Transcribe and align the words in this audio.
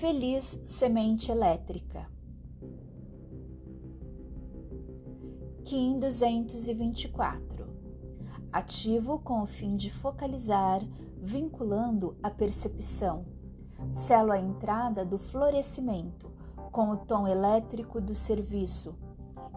Feliz 0.00 0.58
semente 0.64 1.30
elétrica. 1.30 2.10
Kim 5.62 5.98
224. 5.98 7.66
Ativo 8.50 9.18
com 9.18 9.42
o 9.42 9.46
fim 9.46 9.76
de 9.76 9.92
focalizar, 9.92 10.80
vinculando 11.18 12.16
a 12.22 12.30
percepção. 12.30 13.26
Selo 13.92 14.32
a 14.32 14.38
entrada 14.38 15.04
do 15.04 15.18
florescimento 15.18 16.32
com 16.72 16.92
o 16.92 16.96
tom 16.96 17.28
elétrico 17.28 18.00
do 18.00 18.14
serviço. 18.14 18.96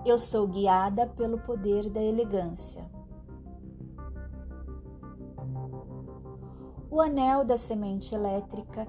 Eu 0.06 0.18
sou 0.18 0.46
guiada 0.46 1.08
pelo 1.08 1.40
poder 1.40 1.90
da 1.90 2.04
elegância. 2.04 2.84
O 6.92 7.00
anel 7.00 7.46
da 7.46 7.58
semente 7.58 8.14
elétrica 8.14 8.86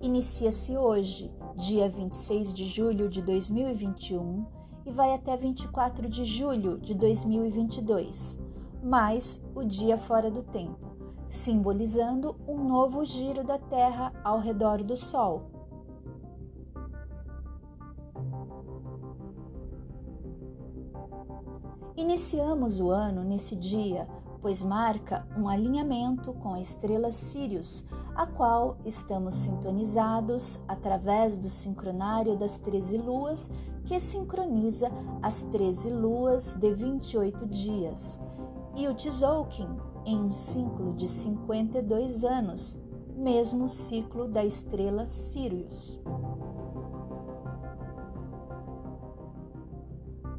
inicia-se 0.00 0.76
hoje, 0.76 1.30
dia 1.56 1.88
26 1.88 2.54
de 2.54 2.66
julho 2.66 3.08
de 3.08 3.20
2021, 3.22 4.46
e 4.86 4.90
vai 4.90 5.12
até 5.12 5.36
24 5.36 6.08
de 6.08 6.24
julho 6.24 6.78
de 6.78 6.94
2022, 6.94 8.38
mais 8.82 9.44
o 9.54 9.64
dia 9.64 9.98
fora 9.98 10.30
do 10.30 10.42
tempo, 10.42 10.96
simbolizando 11.28 12.36
um 12.46 12.64
novo 12.64 13.04
giro 13.04 13.44
da 13.44 13.58
Terra 13.58 14.12
ao 14.24 14.38
redor 14.38 14.82
do 14.82 14.96
Sol. 14.96 15.50
Iniciamos 21.96 22.80
o 22.80 22.90
ano 22.90 23.24
nesse 23.24 23.56
dia 23.56 24.08
pois 24.40 24.62
marca 24.62 25.26
um 25.36 25.48
alinhamento 25.48 26.32
com 26.34 26.54
a 26.54 26.60
estrela 26.60 27.10
Sirius, 27.10 27.84
a 28.14 28.26
qual 28.26 28.76
estamos 28.84 29.34
sintonizados 29.34 30.60
através 30.66 31.36
do 31.36 31.48
sincronário 31.48 32.36
das 32.36 32.58
13 32.58 32.98
luas, 32.98 33.50
que 33.84 33.98
sincroniza 33.98 34.90
as 35.22 35.42
13 35.44 35.90
luas 35.90 36.54
de 36.54 36.72
28 36.72 37.46
dias, 37.46 38.20
e 38.74 38.86
o 38.86 38.94
Tzolk'in 38.94 39.68
em 40.04 40.18
um 40.20 40.32
ciclo 40.32 40.94
de 40.94 41.08
52 41.08 42.24
anos, 42.24 42.78
mesmo 43.16 43.68
ciclo 43.68 44.28
da 44.28 44.44
estrela 44.44 45.04
Sirius. 45.06 46.00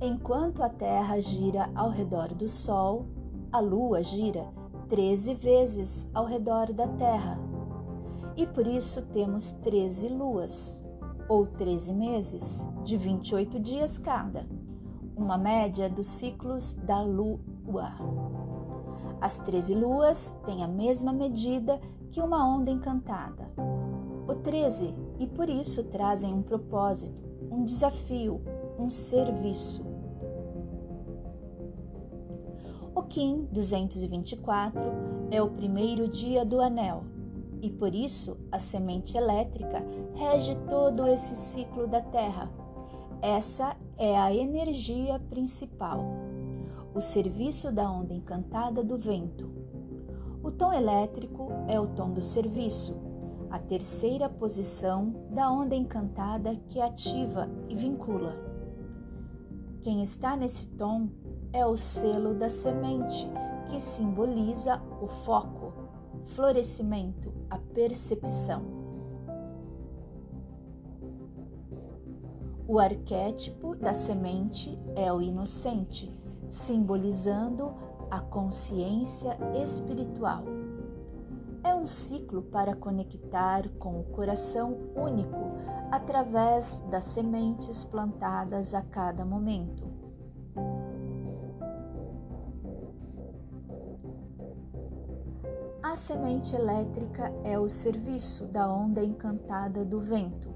Enquanto 0.02 0.64
a 0.64 0.70
Terra 0.70 1.20
gira 1.20 1.70
ao 1.76 1.90
redor 1.90 2.34
do 2.34 2.48
Sol, 2.48 3.06
a 3.52 3.60
Lua 3.60 4.04
gira 4.04 4.48
13 4.90 5.34
vezes 5.34 6.10
ao 6.14 6.26
redor 6.26 6.72
da 6.72 6.88
Terra. 6.88 7.40
E 8.38 8.46
por 8.46 8.68
isso 8.68 9.02
temos 9.08 9.52
13 9.54 10.08
luas, 10.08 10.84
ou 11.28 11.46
13 11.46 11.94
meses, 11.94 12.66
de 12.84 12.96
28 12.96 13.60
dias 13.60 13.98
cada, 13.98 14.48
uma 15.16 15.38
média 15.38 15.90
dos 15.90 16.06
ciclos 16.06 16.74
da 16.74 17.02
Lua. 17.02 17.92
As 19.20 19.40
13 19.40 19.76
luas 19.76 20.38
têm 20.46 20.64
a 20.64 20.68
mesma 20.68 21.12
medida 21.12 21.80
que 22.12 22.22
uma 22.22 22.48
onda 22.48 22.72
encantada. 22.72 23.52
O 24.28 24.36
13, 24.36 24.94
e 25.20 25.28
por 25.28 25.50
isso 25.50 25.84
trazem 25.86 26.34
um 26.34 26.44
propósito, 26.44 27.28
um 27.52 27.64
desafio, 27.64 28.42
um 28.78 28.90
serviço. 28.90 29.89
Kim 33.10 33.48
224 33.52 34.80
é 35.32 35.42
o 35.42 35.50
primeiro 35.50 36.08
dia 36.08 36.46
do 36.46 36.62
anel 36.62 37.04
e 37.60 37.68
por 37.68 37.96
isso 37.96 38.38
a 38.52 38.60
semente 38.60 39.18
elétrica 39.18 39.84
rege 40.14 40.56
todo 40.70 41.08
esse 41.08 41.36
ciclo 41.36 41.88
da 41.88 42.02
Terra. 42.02 42.52
Essa 43.20 43.76
é 43.98 44.16
a 44.16 44.32
energia 44.34 45.20
principal, 45.28 46.06
o 46.94 47.02
serviço 47.02 47.72
da 47.72 47.92
onda 47.92 48.14
encantada 48.14 48.84
do 48.84 48.96
vento. 48.96 49.50
O 50.44 50.52
tom 50.52 50.72
elétrico 50.72 51.50
é 51.68 51.80
o 51.80 51.88
tom 51.88 52.12
do 52.12 52.22
serviço, 52.22 52.96
a 53.50 53.58
terceira 53.58 54.30
posição 54.30 55.16
da 55.32 55.52
onda 55.52 55.76
encantada 55.76 56.56
que 56.70 56.80
ativa 56.80 57.50
e 57.68 57.76
vincula. 57.76 58.38
Quem 59.82 60.04
está 60.04 60.36
nesse 60.36 60.68
tom 60.68 61.10
é 61.52 61.66
o 61.66 61.76
selo 61.76 62.34
da 62.34 62.50
semente, 62.50 63.28
que 63.70 63.80
simboliza 63.80 64.82
o 65.02 65.08
foco, 65.08 65.74
florescimento, 66.28 67.34
a 67.50 67.58
percepção. 67.58 68.64
O 72.68 72.78
arquétipo 72.80 73.76
da 73.76 73.94
semente 73.94 74.78
é 74.96 75.12
o 75.12 75.22
inocente, 75.22 76.16
simbolizando 76.48 77.74
a 78.12 78.20
consciência 78.20 79.38
espiritual. 79.64 80.44
É 81.64 81.74
um 81.74 81.88
ciclo 81.88 82.44
para 82.44 82.76
conectar 82.76 83.68
com 83.80 84.00
o 84.00 84.04
coração 84.04 84.78
único 84.96 85.58
através 85.92 86.80
das 86.92 87.06
sementes 87.06 87.84
plantadas 87.84 88.74
a 88.74 88.82
cada 88.84 89.26
momento. 89.26 89.99
A 95.90 95.96
semente 95.96 96.56
elétrica 96.56 97.34
é 97.44 97.58
o 97.58 97.68
serviço 97.68 98.46
da 98.46 98.72
onda 98.72 99.04
encantada 99.04 99.84
do 99.84 100.00
vento, 100.00 100.54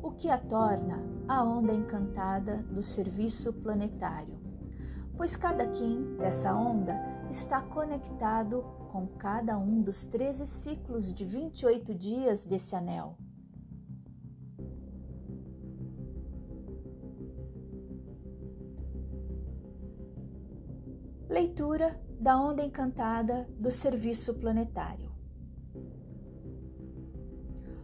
o 0.00 0.12
que 0.12 0.30
a 0.30 0.38
torna 0.38 1.02
a 1.26 1.42
onda 1.42 1.74
encantada 1.74 2.58
do 2.70 2.80
serviço 2.80 3.52
planetário, 3.52 4.38
pois 5.16 5.34
cada 5.34 5.66
Kim 5.66 6.16
dessa 6.18 6.54
onda 6.54 6.94
está 7.28 7.60
conectado 7.60 8.62
com 8.92 9.08
cada 9.08 9.58
um 9.58 9.82
dos 9.82 10.04
13 10.04 10.46
ciclos 10.46 11.12
de 11.12 11.24
28 11.24 11.92
dias 11.92 12.46
desse 12.46 12.76
anel. 12.76 13.18
Leitura 21.28 22.00
da 22.20 22.36
onda 22.36 22.62
encantada 22.62 23.48
do 23.58 23.70
serviço 23.70 24.34
planetário. 24.34 25.08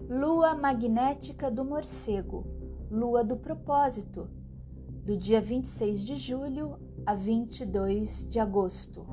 Lua 0.09 0.55
magnética 0.57 1.51
do 1.51 1.65
morcego, 1.65 2.45
lua 2.91 3.23
do 3.23 3.37
propósito, 3.37 4.29
do 5.05 5.17
dia 5.17 5.41
26 5.41 6.05
de 6.05 6.17
julho 6.17 6.79
a 7.07 7.15
22 7.15 8.29
de 8.29 8.41
agosto. 8.41 9.07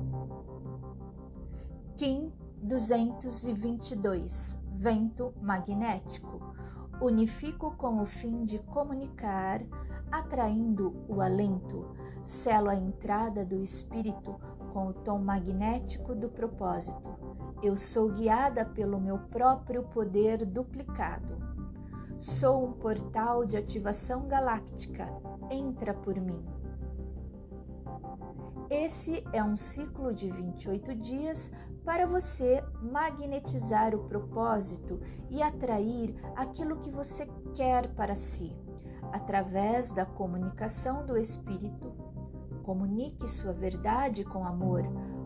Kim 1.96 2.32
222, 2.62 4.58
vento 4.74 5.32
magnético. 5.40 6.52
Unifico 7.00 7.76
com 7.76 8.02
o 8.02 8.06
fim 8.06 8.44
de 8.44 8.58
comunicar, 8.58 9.62
atraindo 10.10 10.94
o 11.08 11.20
alento, 11.20 11.86
selo 12.24 12.68
a 12.68 12.76
entrada 12.76 13.44
do 13.44 13.62
espírito 13.62 14.36
com 14.72 14.88
o 14.88 14.92
tom 14.92 15.18
magnético 15.18 16.14
do 16.14 16.28
propósito. 16.28 17.16
Eu 17.62 17.76
sou 17.76 18.08
guiada 18.08 18.64
pelo 18.64 18.98
meu 18.98 19.18
próprio 19.18 19.82
poder 19.84 20.46
duplicado. 20.46 21.36
Sou 22.18 22.66
um 22.66 22.72
portal 22.72 23.44
de 23.44 23.56
ativação 23.56 24.26
galáctica. 24.26 25.06
Entra 25.50 25.92
por 25.92 26.18
mim. 26.18 26.42
Esse 28.70 29.22
é 29.32 29.44
um 29.44 29.54
ciclo 29.54 30.14
de 30.14 30.30
28 30.30 30.94
dias 30.94 31.52
para 31.84 32.06
você 32.06 32.64
magnetizar 32.80 33.94
o 33.94 34.04
propósito 34.04 34.98
e 35.28 35.42
atrair 35.42 36.14
aquilo 36.34 36.78
que 36.78 36.90
você 36.90 37.28
quer 37.54 37.92
para 37.94 38.14
si, 38.14 38.56
através 39.12 39.90
da 39.92 40.06
comunicação 40.06 41.04
do 41.04 41.18
espírito 41.18 41.92
Comunique 42.62 43.28
sua 43.28 43.52
verdade 43.52 44.24
com 44.24 44.44
amor, 44.44 44.82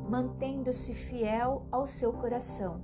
mantendo-se 0.09 0.95
fiel 0.95 1.67
ao 1.71 1.87
seu 1.87 2.13
coração. 2.13 2.81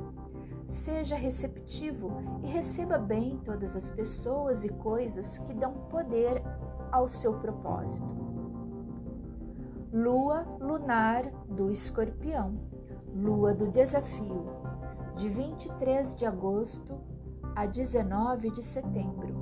Seja 0.67 1.17
receptivo 1.17 2.11
e 2.43 2.47
receba 2.47 2.99
bem 2.99 3.39
todas 3.45 3.75
as 3.75 3.91
pessoas 3.91 4.65
e 4.65 4.69
coisas 4.69 5.39
que 5.39 5.55
dão 5.55 5.73
poder 5.91 6.43
ao 6.91 7.09
seu 7.09 7.35
propósito. 7.39 8.07
Lua 9.93 10.47
lunar 10.61 11.31
do 11.49 11.71
Escorpião, 11.71 12.59
Lua 13.15 13.53
do 13.55 13.67
Desafio, 13.71 14.47
de 15.17 15.29
23 15.29 16.15
de 16.15 16.25
agosto 16.25 16.99
a 17.55 17.67
19 17.67 18.51
de 18.51 18.63
setembro. 18.63 19.35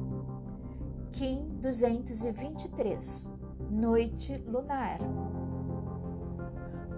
Kim 1.13 1.49
223 1.61 3.40
noite 3.71 4.37
lunar. 4.49 4.99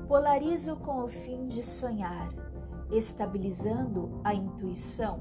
Polarizo 0.09 0.77
com 0.77 1.05
o 1.05 1.09
fim 1.09 1.47
de 1.47 1.63
sonhar, 1.63 2.33
estabilizando 2.91 4.21
a 4.25 4.35
intuição. 4.35 5.21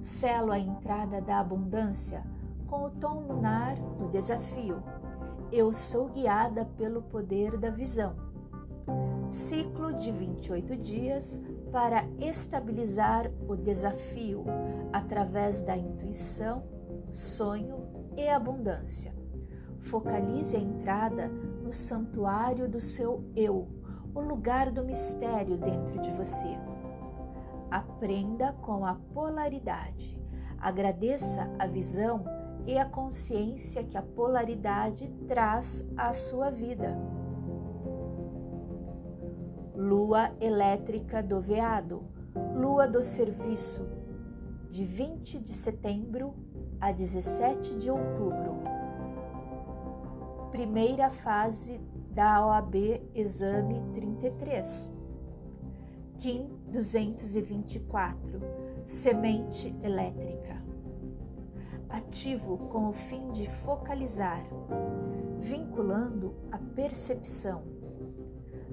Selo 0.00 0.52
a 0.52 0.58
entrada 0.58 1.22
da 1.22 1.40
abundância 1.40 2.22
com 2.66 2.84
o 2.84 2.90
tom 2.90 3.20
lunar 3.20 3.74
do 3.76 4.10
desafio. 4.10 4.82
Eu 5.50 5.72
sou 5.72 6.08
guiada 6.08 6.66
pelo 6.76 7.00
poder 7.00 7.56
da 7.56 7.70
visão. 7.70 8.14
Ciclo 9.28 9.94
de 9.94 10.12
28 10.12 10.76
dias 10.76 11.40
para 11.72 12.04
estabilizar 12.20 13.30
o 13.48 13.56
desafio 13.56 14.44
através 14.92 15.62
da 15.62 15.74
intuição, 15.74 16.62
sonho 17.10 17.88
e 18.16 18.28
abundância. 18.28 19.23
Focalize 19.84 20.56
a 20.56 20.60
entrada 20.60 21.28
no 21.62 21.72
santuário 21.72 22.68
do 22.68 22.80
seu 22.80 23.22
eu, 23.36 23.68
o 24.14 24.20
lugar 24.20 24.70
do 24.70 24.84
mistério 24.84 25.56
dentro 25.56 26.00
de 26.00 26.10
você. 26.10 26.58
Aprenda 27.70 28.52
com 28.62 28.86
a 28.86 28.94
polaridade. 29.12 30.20
Agradeça 30.58 31.48
a 31.58 31.66
visão 31.66 32.24
e 32.66 32.78
a 32.78 32.84
consciência 32.86 33.84
que 33.84 33.98
a 33.98 34.02
polaridade 34.02 35.08
traz 35.28 35.86
à 35.96 36.12
sua 36.12 36.50
vida. 36.50 36.96
Lua 39.74 40.30
elétrica 40.40 41.22
do 41.22 41.40
veado, 41.40 42.04
lua 42.54 42.86
do 42.86 43.02
serviço, 43.02 43.86
de 44.70 44.84
20 44.84 45.40
de 45.40 45.52
setembro 45.52 46.34
a 46.80 46.90
17 46.90 47.76
de 47.76 47.90
outubro. 47.90 48.73
Primeira 50.54 51.10
fase 51.10 51.80
da 52.12 52.46
OAB 52.46 52.76
Exame 53.12 53.82
33. 53.92 54.88
Kim 56.16 56.48
224, 56.68 58.40
semente 58.86 59.74
elétrica. 59.82 60.62
Ativo 61.88 62.56
com 62.68 62.88
o 62.88 62.92
fim 62.92 63.32
de 63.32 63.50
focalizar, 63.50 64.44
vinculando 65.40 66.36
a 66.52 66.58
percepção 66.58 67.64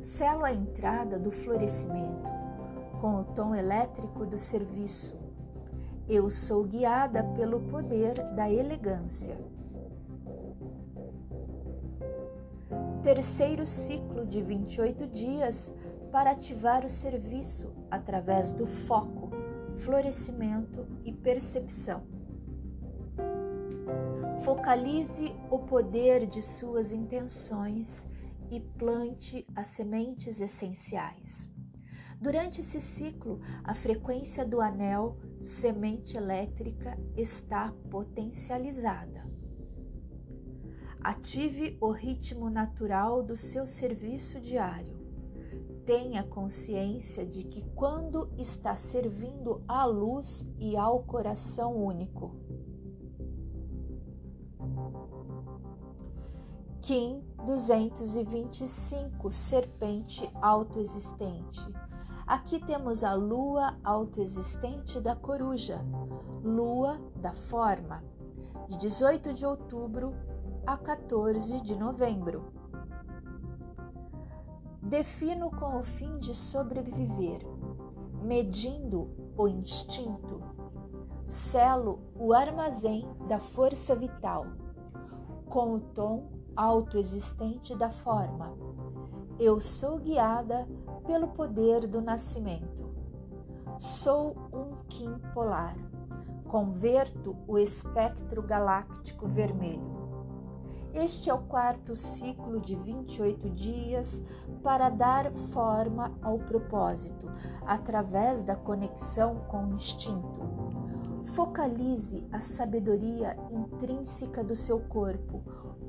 Selo 0.03 0.45
a 0.45 0.53
entrada 0.53 1.17
do 1.17 1.31
florescimento 1.31 2.29
com 3.01 3.21
o 3.21 3.23
tom 3.23 3.55
elétrico 3.55 4.23
do 4.23 4.37
serviço. 4.37 5.19
Eu 6.07 6.29
sou 6.29 6.63
guiada 6.63 7.23
pelo 7.23 7.59
poder 7.59 8.13
da 8.35 8.47
elegância. 8.51 9.35
Terceiro 13.03 13.65
ciclo 13.65 14.27
de 14.27 14.43
28 14.43 15.07
dias 15.07 15.73
para 16.11 16.31
ativar 16.31 16.85
o 16.85 16.89
serviço 16.89 17.73
através 17.89 18.51
do 18.51 18.67
foco, 18.67 19.31
florescimento 19.77 20.85
e 21.03 21.11
percepção. 21.11 22.03
Focalize 24.43 25.35
o 25.49 25.57
poder 25.57 26.27
de 26.27 26.43
suas 26.43 26.91
intenções 26.91 28.07
e 28.51 28.59
plante 28.59 29.47
as 29.55 29.67
sementes 29.67 30.39
essenciais. 30.39 31.49
Durante 32.19 32.61
esse 32.61 32.79
ciclo, 32.79 33.39
a 33.63 33.73
frequência 33.73 34.45
do 34.45 34.61
anel 34.61 35.17
semente 35.39 36.17
elétrica 36.17 36.95
está 37.17 37.73
potencializada. 37.89 39.30
Ative 41.03 41.77
o 41.81 41.89
ritmo 41.89 42.47
natural 42.47 43.23
do 43.23 43.35
seu 43.35 43.65
serviço 43.65 44.39
diário. 44.39 45.01
Tenha 45.83 46.23
consciência 46.23 47.25
de 47.25 47.43
que 47.43 47.63
quando 47.73 48.29
está 48.37 48.75
servindo 48.75 49.63
à 49.67 49.83
luz 49.83 50.47
e 50.59 50.77
ao 50.77 51.01
coração 51.01 51.75
único, 51.75 52.35
Kim 56.83 57.23
225, 57.47 59.31
serpente 59.31 60.29
autoexistente. 60.39 61.59
Aqui 62.27 62.63
temos 62.63 63.03
a 63.03 63.15
lua 63.15 63.75
autoexistente 63.83 65.01
da 65.01 65.15
coruja, 65.15 65.81
lua 66.43 66.99
da 67.15 67.33
forma, 67.33 68.03
de 68.67 68.77
18 68.77 69.33
de 69.33 69.45
outubro 69.45 70.13
a 70.65 70.77
14 70.77 71.59
de 71.61 71.75
novembro. 71.75 72.53
Defino 74.81 75.49
com 75.51 75.79
o 75.79 75.83
fim 75.83 76.17
de 76.19 76.33
sobreviver, 76.33 77.41
medindo 78.21 79.09
o 79.37 79.47
instinto, 79.47 80.41
selo 81.27 81.99
o 82.15 82.33
armazém 82.33 83.07
da 83.27 83.39
força 83.39 83.95
vital, 83.95 84.45
com 85.49 85.75
o 85.75 85.79
tom 85.79 86.29
autoexistente 86.55 87.75
da 87.75 87.91
forma. 87.91 88.53
Eu 89.39 89.59
sou 89.59 89.97
guiada 89.97 90.67
pelo 91.05 91.29
poder 91.29 91.87
do 91.87 92.01
nascimento. 92.01 92.91
Sou 93.79 94.35
um 94.53 94.83
Kim 94.87 95.17
polar. 95.33 95.75
Converto 96.47 97.35
o 97.47 97.57
espectro 97.57 98.43
galáctico 98.43 99.27
vermelho. 99.27 100.00
Este 100.93 101.29
é 101.29 101.33
o 101.33 101.39
quarto 101.39 101.95
ciclo 101.95 102.59
de 102.59 102.75
28 102.75 103.49
dias 103.51 104.21
para 104.61 104.89
dar 104.89 105.31
forma 105.31 106.11
ao 106.21 106.37
propósito, 106.37 107.31
através 107.65 108.43
da 108.43 108.57
conexão 108.57 109.35
com 109.47 109.67
o 109.67 109.75
instinto. 109.75 110.41
Focalize 111.27 112.27
a 112.29 112.41
sabedoria 112.41 113.37
intrínseca 113.51 114.43
do 114.43 114.53
seu 114.53 114.81
corpo, 114.81 115.41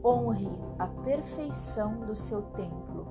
honre 0.05 0.49
a 0.79 0.87
perfeição 0.87 2.07
do 2.07 2.15
seu 2.15 2.43
templo. 2.43 3.07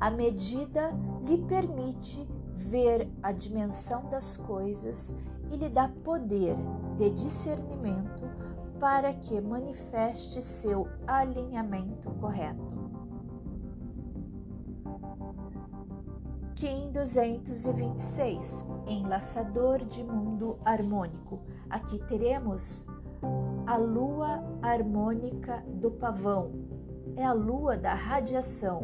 A 0.00 0.10
medida 0.10 0.90
lhe 1.26 1.36
permite 1.36 2.26
ver 2.54 3.10
a 3.22 3.30
dimensão 3.30 4.08
das 4.08 4.38
coisas 4.38 5.14
e 5.50 5.56
lhe 5.56 5.68
dá 5.68 5.88
poder 6.02 6.56
de 6.96 7.10
discernimento 7.10 8.43
para 8.84 9.14
que 9.14 9.40
manifeste 9.40 10.42
seu 10.42 10.86
alinhamento 11.06 12.10
correto. 12.20 12.70
Kim 16.54 16.92
226, 16.92 18.66
Enlaçador 18.86 19.86
de 19.86 20.04
Mundo 20.04 20.58
Harmônico. 20.62 21.40
Aqui 21.70 21.98
teremos 22.08 22.86
a 23.66 23.78
lua 23.78 24.44
harmônica 24.60 25.64
do 25.66 25.90
pavão 25.90 26.52
é 27.16 27.24
a 27.24 27.32
lua 27.32 27.78
da 27.78 27.94
radiação 27.94 28.82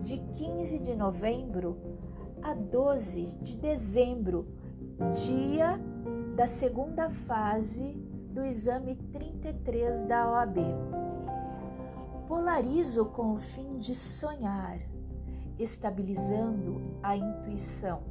de 0.00 0.20
15 0.38 0.78
de 0.78 0.96
novembro 0.96 1.76
a 2.42 2.54
12 2.54 3.26
de 3.42 3.58
dezembro, 3.58 4.46
dia 5.12 5.78
da 6.34 6.46
segunda 6.46 7.10
fase 7.10 8.03
do 8.34 8.44
exame 8.44 8.96
33 9.12 10.04
da 10.04 10.28
OAB. 10.28 10.58
Polarizo 12.26 13.04
com 13.04 13.34
o 13.34 13.38
fim 13.38 13.78
de 13.78 13.94
sonhar, 13.94 14.80
estabilizando 15.56 16.98
a 17.00 17.16
intuição. 17.16 18.02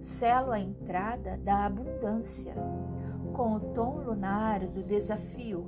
Selo 0.00 0.52
a 0.52 0.60
entrada 0.60 1.38
da 1.38 1.64
abundância 1.64 2.54
com 3.32 3.54
o 3.54 3.60
tom 3.72 4.00
lunar 4.00 4.66
do 4.66 4.82
desafio. 4.82 5.66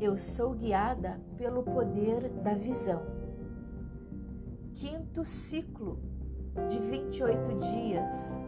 Eu 0.00 0.16
sou 0.16 0.54
guiada 0.54 1.20
pelo 1.36 1.64
poder 1.64 2.28
da 2.28 2.54
visão. 2.54 3.02
Quinto 4.76 5.24
ciclo 5.24 5.98
de 6.68 6.78
28 6.78 7.58
dias 7.58 8.40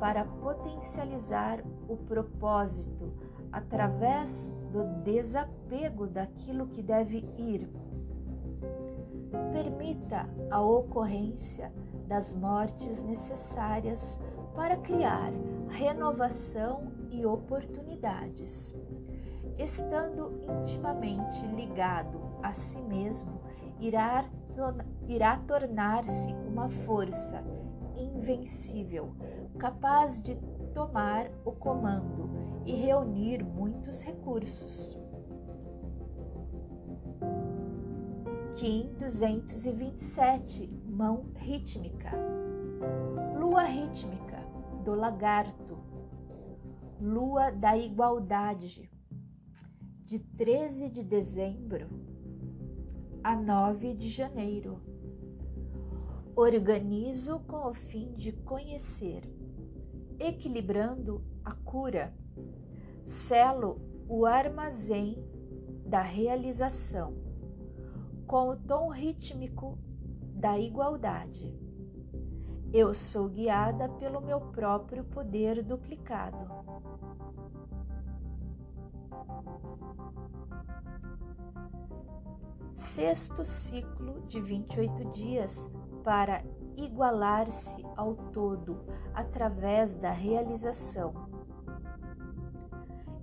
para 0.00 0.24
potencializar 0.24 1.62
o 1.86 1.94
propósito 1.94 3.12
através 3.52 4.52
do 4.72 4.84
desapego 5.02 6.06
daquilo 6.06 6.66
que 6.68 6.82
deve 6.82 7.24
ir. 7.36 7.68
Permita 9.52 10.28
a 10.50 10.60
ocorrência 10.60 11.72
das 12.06 12.34
mortes 12.34 13.02
necessárias 13.02 14.20
para 14.54 14.76
criar 14.76 15.32
renovação 15.68 16.92
e 17.10 17.24
oportunidades. 17.24 18.74
Estando 19.58 20.40
intimamente 20.42 21.46
ligado 21.46 22.20
a 22.42 22.52
si 22.52 22.80
mesmo, 22.82 23.40
irá, 23.78 24.24
irá 25.06 25.36
tornar-se 25.46 26.32
uma 26.48 26.68
força 26.68 27.44
invencível, 27.96 29.10
capaz 29.58 30.20
de 30.22 30.36
tomar 30.72 31.30
o 31.44 31.52
comando 31.52 32.30
e 32.64 32.74
reunir 32.74 33.42
muitos 33.44 34.02
recursos. 34.02 34.98
Kim 38.56 38.92
227, 38.98 40.68
mão 40.86 41.26
rítmica. 41.36 42.10
Lua 43.38 43.64
rítmica 43.64 44.38
do 44.84 44.94
lagarto 44.94 45.70
lua 47.00 47.50
da 47.50 47.76
igualdade, 47.78 48.90
de 50.04 50.18
13 50.18 50.90
de 50.90 51.02
dezembro 51.02 51.88
a 53.24 53.34
9 53.34 53.94
de 53.94 54.10
janeiro. 54.10 54.78
Organizo 56.36 57.40
com 57.40 57.70
o 57.70 57.74
fim 57.74 58.12
de 58.14 58.32
conhecer, 58.32 59.22
equilibrando 60.20 61.24
a 61.42 61.52
cura, 61.52 62.12
selo 63.02 63.80
o 64.06 64.26
armazém 64.26 65.16
da 65.86 66.02
realização, 66.02 67.14
com 68.26 68.50
o 68.50 68.56
tom 68.56 68.90
rítmico 68.90 69.78
da 70.34 70.58
igualdade. 70.58 71.58
Eu 72.72 72.94
sou 72.94 73.28
guiada 73.28 73.88
pelo 73.88 74.20
meu 74.20 74.40
próprio 74.40 75.02
poder 75.02 75.64
duplicado. 75.64 76.38
Sexto 82.74 83.44
ciclo 83.44 84.20
de 84.28 84.40
28 84.40 85.10
dias 85.10 85.68
para 86.04 86.44
igualar-se 86.84 87.84
ao 87.96 88.14
todo 88.14 88.78
através 89.14 89.96
da 89.96 90.10
realização. 90.10 91.12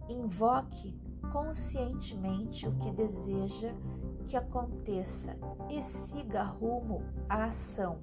Invoque 0.09 0.99
conscientemente 1.31 2.67
o 2.67 2.73
que 2.77 2.91
deseja 2.91 3.73
que 4.27 4.35
aconteça 4.35 5.37
e 5.69 5.81
siga 5.81 6.43
rumo 6.43 7.03
à 7.29 7.45
ação. 7.45 7.99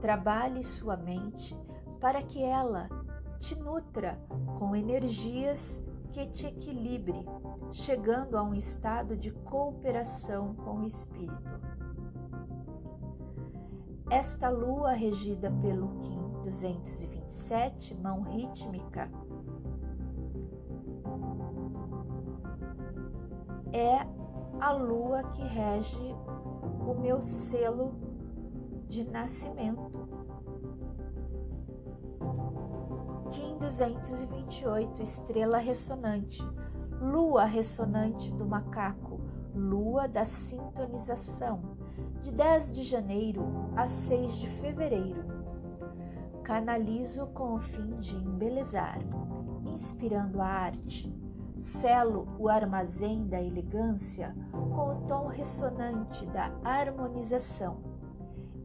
Trabalhe 0.00 0.62
sua 0.62 0.96
mente 0.96 1.56
para 2.00 2.22
que 2.22 2.42
ela 2.42 2.88
te 3.38 3.56
nutra 3.56 4.18
com 4.58 4.74
energias 4.74 5.82
que 6.12 6.26
te 6.26 6.46
equilibre, 6.46 7.24
chegando 7.70 8.36
a 8.36 8.42
um 8.42 8.54
estado 8.54 9.16
de 9.16 9.30
cooperação 9.30 10.54
com 10.54 10.80
o 10.80 10.86
espírito. 10.86 11.60
Esta 14.10 14.48
lua 14.48 14.92
regida 14.92 15.50
pelo 15.60 15.88
Kim 16.00 16.28
227, 16.42 17.94
mão 17.94 18.22
rítmica, 18.22 19.10
é 23.70 24.06
a 24.58 24.72
lua 24.72 25.22
que 25.24 25.42
rege 25.42 26.14
o 26.86 26.94
meu 26.94 27.20
selo 27.20 27.92
de 28.88 29.04
nascimento. 29.04 30.08
Kim 33.30 33.58
228, 33.58 35.02
estrela 35.02 35.58
ressonante, 35.58 36.42
lua 36.98 37.44
ressonante 37.44 38.32
do 38.32 38.46
macaco, 38.46 39.20
lua 39.54 40.08
da 40.08 40.24
sintonização, 40.24 41.60
de 42.22 42.32
10 42.32 42.72
de 42.74 42.82
janeiro 42.82 43.70
a 43.76 43.86
6 43.86 44.36
de 44.36 44.48
fevereiro. 44.48 45.24
Canalizo 46.42 47.26
com 47.28 47.54
o 47.54 47.60
fim 47.60 47.96
de 47.98 48.16
embelezar, 48.16 48.98
inspirando 49.66 50.40
a 50.40 50.46
arte 50.46 51.12
Selo 51.58 52.28
o 52.38 52.48
armazém 52.48 53.26
da 53.26 53.42
elegância 53.42 54.34
com 54.52 54.90
o 54.90 55.06
tom 55.08 55.26
ressonante 55.26 56.24
da 56.26 56.52
harmonização. 56.62 57.78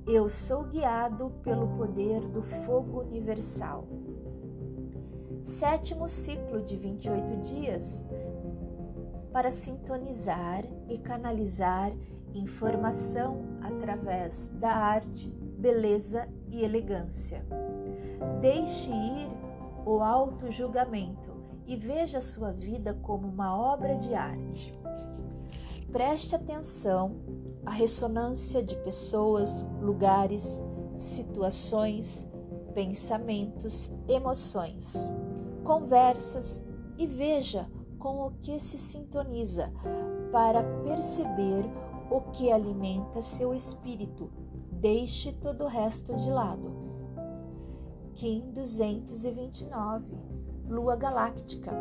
Eu 0.05 0.29
sou 0.29 0.65
guiado 0.65 1.31
pelo 1.41 1.67
poder 1.69 2.21
do 2.27 2.43
fogo 2.43 3.01
universal. 3.01 3.87
Sétimo 5.41 6.07
ciclo 6.07 6.61
de 6.61 6.77
28 6.77 7.37
dias 7.41 8.05
para 9.31 9.49
sintonizar 9.49 10.63
e 10.87 10.99
canalizar 10.99 11.91
informação 12.33 13.41
através 13.61 14.49
da 14.55 14.71
arte, 14.71 15.29
beleza 15.57 16.27
e 16.49 16.63
elegância. 16.63 17.45
Deixe 18.41 18.89
ir 18.89 19.29
o 19.85 20.01
auto-julgamento 20.01 21.33
e 21.65 21.75
veja 21.75 22.21
sua 22.21 22.51
vida 22.51 22.93
como 23.01 23.27
uma 23.27 23.57
obra 23.57 23.97
de 23.97 24.13
arte. 24.13 24.77
Preste 25.91 26.35
atenção 26.35 27.17
à 27.65 27.71
ressonância 27.71 28.63
de 28.63 28.75
pessoas, 28.77 29.65
lugares, 29.81 30.63
situações, 30.95 32.27
pensamentos, 32.73 33.93
emoções, 34.07 35.11
conversas 35.63 36.63
e 36.97 37.05
veja 37.05 37.67
com 37.99 38.27
o 38.27 38.31
que 38.41 38.59
se 38.59 38.77
sintoniza 38.77 39.71
para 40.31 40.63
perceber 40.83 41.63
o 42.13 42.21
que 42.31 42.51
alimenta 42.51 43.21
seu 43.21 43.53
espírito. 43.53 44.29
Deixe 44.71 45.33
todo 45.33 45.63
o 45.63 45.67
resto 45.67 46.15
de 46.15 46.29
lado. 46.29 46.71
Kim 48.13 48.51
229 48.51 50.33
lua 50.69 50.95
galáctica, 50.95 51.71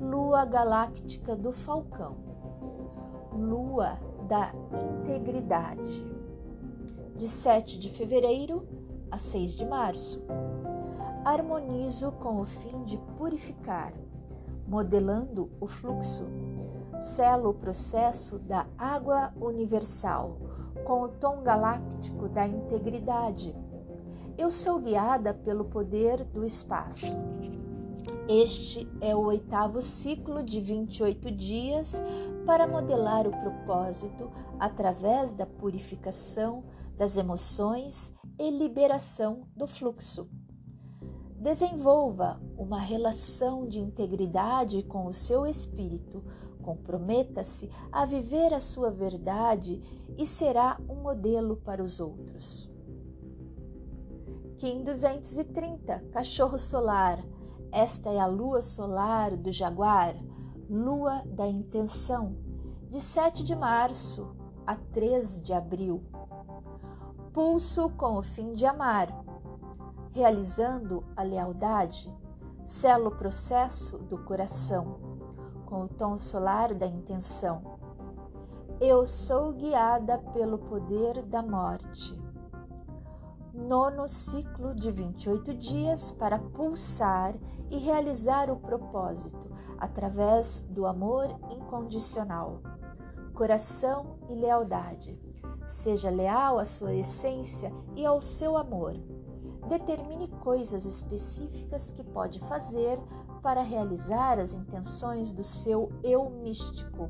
lua 0.00 0.44
galáctica 0.44 1.34
do 1.34 1.52
Falcão, 1.52 2.16
lua 3.32 3.98
da 4.28 4.52
integridade, 5.00 6.06
de 7.16 7.26
7 7.26 7.78
de 7.78 7.88
fevereiro 7.88 8.66
a 9.10 9.18
6 9.18 9.52
de 9.52 9.64
março. 9.64 10.22
Harmonizo 11.24 12.12
com 12.12 12.40
o 12.40 12.46
fim 12.46 12.84
de 12.84 12.96
purificar, 13.18 13.92
modelando 14.68 15.50
o 15.60 15.66
fluxo. 15.66 16.26
Selo 16.98 17.50
o 17.50 17.54
processo 17.54 18.38
da 18.38 18.66
água 18.78 19.32
universal 19.40 20.38
com 20.84 21.02
o 21.02 21.08
tom 21.08 21.42
galáctico 21.42 22.28
da 22.28 22.46
integridade. 22.46 23.54
Eu 24.38 24.50
sou 24.50 24.78
guiada 24.78 25.34
pelo 25.34 25.64
poder 25.64 26.24
do 26.24 26.44
espaço. 26.44 27.16
Este 28.28 28.88
é 29.00 29.14
o 29.14 29.20
oitavo 29.20 29.80
ciclo 29.80 30.42
de 30.42 30.60
28 30.60 31.30
dias 31.30 32.02
para 32.44 32.66
modelar 32.66 33.26
o 33.26 33.30
propósito 33.30 34.30
através 34.58 35.32
da 35.32 35.46
purificação 35.46 36.64
das 36.96 37.16
emoções 37.16 38.14
e 38.38 38.50
liberação 38.50 39.42
do 39.54 39.66
fluxo. 39.66 40.28
Desenvolva 41.38 42.40
uma 42.56 42.80
relação 42.80 43.66
de 43.66 43.78
integridade 43.78 44.82
com 44.82 45.06
o 45.06 45.12
seu 45.12 45.46
espírito, 45.46 46.24
comprometa-se 46.66 47.70
a 47.92 48.04
viver 48.04 48.52
a 48.52 48.60
sua 48.60 48.90
verdade 48.90 49.80
e 50.18 50.26
será 50.26 50.76
um 50.88 50.96
modelo 50.96 51.56
para 51.56 51.82
os 51.82 52.00
outros. 52.00 52.68
Kim 54.58 54.82
230, 54.82 56.00
Cachorro 56.10 56.58
Solar 56.58 57.24
esta 57.72 58.08
é 58.08 58.18
a 58.18 58.26
lua 58.26 58.62
solar 58.62 59.36
do 59.36 59.52
Jaguar, 59.52 60.14
lua 60.66 61.22
da 61.26 61.46
intenção, 61.46 62.34
de 62.88 63.00
7 63.00 63.44
de 63.44 63.54
março 63.54 64.34
a 64.66 64.74
13 64.76 65.42
de 65.42 65.52
abril. 65.52 66.02
Pulso 67.34 67.90
com 67.90 68.16
o 68.16 68.22
fim 68.22 68.54
de 68.54 68.64
amar, 68.64 69.08
realizando 70.12 71.04
a 71.14 71.22
lealdade, 71.22 72.10
selo 72.64 73.10
processo 73.10 73.98
do 73.98 74.24
coração, 74.24 75.15
com 75.66 75.82
o 75.82 75.88
tom 75.88 76.16
solar 76.16 76.72
da 76.72 76.86
intenção. 76.86 77.78
Eu 78.80 79.04
sou 79.04 79.52
guiada 79.52 80.16
pelo 80.32 80.56
poder 80.56 81.22
da 81.22 81.42
morte 81.42 82.26
nono 83.56 84.06
ciclo 84.06 84.74
de 84.74 84.90
28 84.90 85.54
dias 85.54 86.10
para 86.10 86.38
pulsar 86.38 87.34
e 87.70 87.78
realizar 87.78 88.50
o 88.50 88.56
propósito 88.56 89.50
através 89.78 90.62
do 90.70 90.86
amor 90.86 91.28
incondicional, 91.50 92.60
coração 93.32 94.18
e 94.28 94.34
lealdade. 94.34 95.18
Seja 95.66 96.10
leal 96.10 96.58
à 96.58 96.64
sua 96.64 96.94
essência 96.94 97.72
e 97.96 98.04
ao 98.04 98.20
seu 98.20 98.56
amor. 98.56 98.92
Determine 99.68 100.28
coisas 100.28 100.84
específicas 100.84 101.90
que 101.90 102.04
pode 102.04 102.38
fazer 102.40 103.00
para 103.46 103.62
realizar 103.62 104.40
as 104.40 104.54
intenções 104.54 105.30
do 105.30 105.44
seu 105.44 105.92
eu 106.02 106.28
místico. 106.28 107.08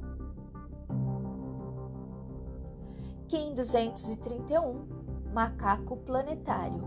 Kim 3.26 3.54
231 3.54 4.86
macaco 5.32 5.96
planetário, 5.96 6.82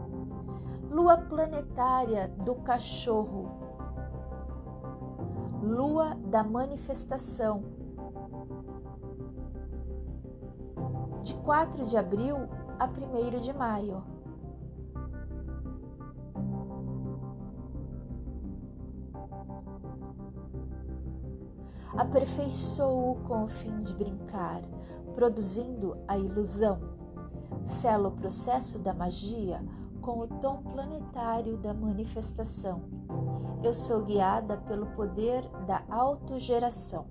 lua 0.91 1.17
planetária 1.17 2.27
do 2.27 2.53
cachorro, 2.57 3.49
lua 5.63 6.13
da 6.27 6.43
manifestação. 6.43 7.63
De 11.23 11.33
4 11.37 11.87
de 11.87 11.97
abril 11.97 12.37
a 12.77 12.85
1 12.85 13.41
de 13.41 13.51
maio. 13.51 14.18
Aperfeiçoo-o 21.99 23.15
com 23.27 23.43
o 23.43 23.47
fim 23.49 23.81
de 23.81 23.93
brincar, 23.93 24.61
produzindo 25.13 25.97
a 26.07 26.17
ilusão. 26.17 26.79
Selo 27.65 28.07
o 28.07 28.11
processo 28.13 28.79
da 28.79 28.93
magia 28.93 29.61
com 30.01 30.19
o 30.19 30.27
tom 30.27 30.63
planetário 30.63 31.57
da 31.57 31.73
manifestação. 31.73 32.83
Eu 33.61 33.73
sou 33.73 34.05
guiada 34.05 34.55
pelo 34.55 34.85
poder 34.91 35.45
da 35.67 35.83
autogeração. 35.89 37.05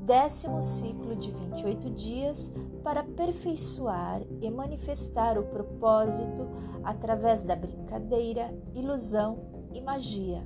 Décimo 0.00 0.60
ciclo 0.60 1.14
de 1.14 1.30
28 1.30 1.90
dias 1.90 2.52
para 2.82 3.02
aperfeiçoar 3.02 4.22
e 4.40 4.50
manifestar 4.50 5.38
o 5.38 5.44
propósito 5.44 6.48
através 6.82 7.44
da 7.44 7.54
brincadeira, 7.54 8.52
ilusão 8.74 9.68
e 9.72 9.80
magia. 9.80 10.44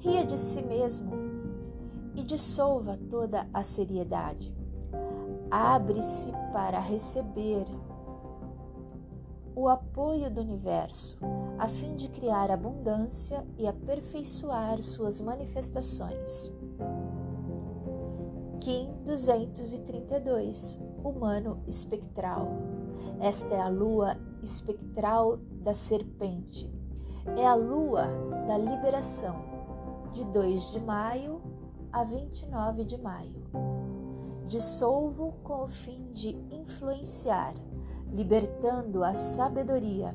Ria 0.00 0.24
de 0.24 0.38
si 0.38 0.60
mesmo 0.62 1.19
e 2.20 2.24
dissolva 2.24 2.98
toda 3.08 3.48
a 3.52 3.62
seriedade. 3.62 4.54
Abre-se 5.50 6.30
para 6.52 6.78
receber 6.78 7.64
o 9.56 9.68
apoio 9.68 10.30
do 10.30 10.40
universo, 10.42 11.18
a 11.58 11.66
fim 11.66 11.96
de 11.96 12.08
criar 12.08 12.50
abundância 12.50 13.44
e 13.58 13.66
aperfeiçoar 13.66 14.82
suas 14.82 15.20
manifestações. 15.20 16.52
Kim 18.60 18.92
232 19.06 20.78
Humano 21.02 21.62
espectral. 21.66 22.48
Esta 23.18 23.54
é 23.54 23.60
a 23.60 23.68
lua 23.68 24.18
espectral 24.42 25.38
da 25.62 25.72
serpente. 25.72 26.70
É 27.38 27.46
a 27.46 27.54
lua 27.54 28.06
da 28.46 28.58
liberação, 28.58 29.36
de 30.12 30.24
2 30.26 30.72
de 30.72 30.80
maio 30.80 31.59
a 31.92 32.04
29 32.04 32.84
de 32.84 32.96
maio. 32.96 33.44
Dissolvo 34.46 35.34
com 35.42 35.64
o 35.64 35.68
fim 35.68 36.12
de 36.12 36.30
influenciar 36.50 37.54
libertando 38.12 39.04
a 39.04 39.14
sabedoria. 39.14 40.14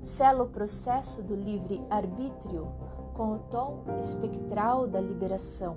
Sela 0.00 0.44
o 0.44 0.48
processo 0.48 1.22
do 1.22 1.34
livre-arbítrio 1.34 2.68
com 3.14 3.32
o 3.32 3.38
tom 3.50 3.84
espectral 3.98 4.86
da 4.86 5.00
liberação. 5.00 5.76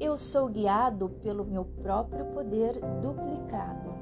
Eu 0.00 0.16
sou 0.16 0.48
guiado 0.48 1.08
pelo 1.22 1.44
meu 1.44 1.64
próprio 1.64 2.24
poder 2.26 2.80
duplicado. 3.00 3.92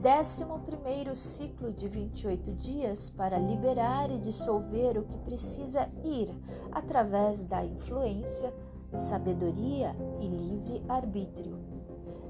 Décimo 0.00 0.60
primeiro 0.60 1.16
ciclo 1.16 1.72
de 1.72 1.88
28 1.88 2.52
dias 2.52 3.10
para 3.10 3.36
liberar 3.36 4.10
e 4.10 4.18
dissolver 4.18 4.96
o 4.96 5.02
que 5.02 5.18
precisa 5.18 5.88
ir 6.04 6.32
através 6.70 7.42
da 7.42 7.64
influência, 7.64 8.54
sabedoria 8.94 9.94
e 10.20 10.26
livre-arbítrio 10.26 11.78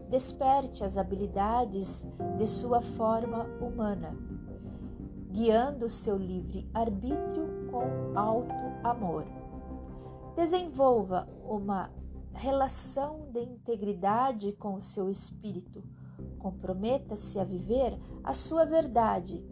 desperte 0.08 0.82
as 0.82 0.96
habilidades 0.96 2.06
de 2.38 2.46
sua 2.46 2.80
forma 2.80 3.44
humana, 3.60 4.16
guiando 5.30 5.88
seu 5.88 6.16
livre 6.16 6.68
arbítrio 6.72 7.68
com 7.70 8.18
alto 8.18 8.54
amor. 8.82 9.26
Desenvolva 10.34 11.28
uma 11.44 11.90
relação 12.32 13.28
de 13.32 13.42
integridade 13.42 14.52
com 14.52 14.74
o 14.74 14.80
seu 14.80 15.10
espírito. 15.10 15.82
Comprometa-se 16.38 17.38
a 17.38 17.44
viver 17.44 17.98
a 18.24 18.32
sua 18.32 18.64
verdade 18.64 19.44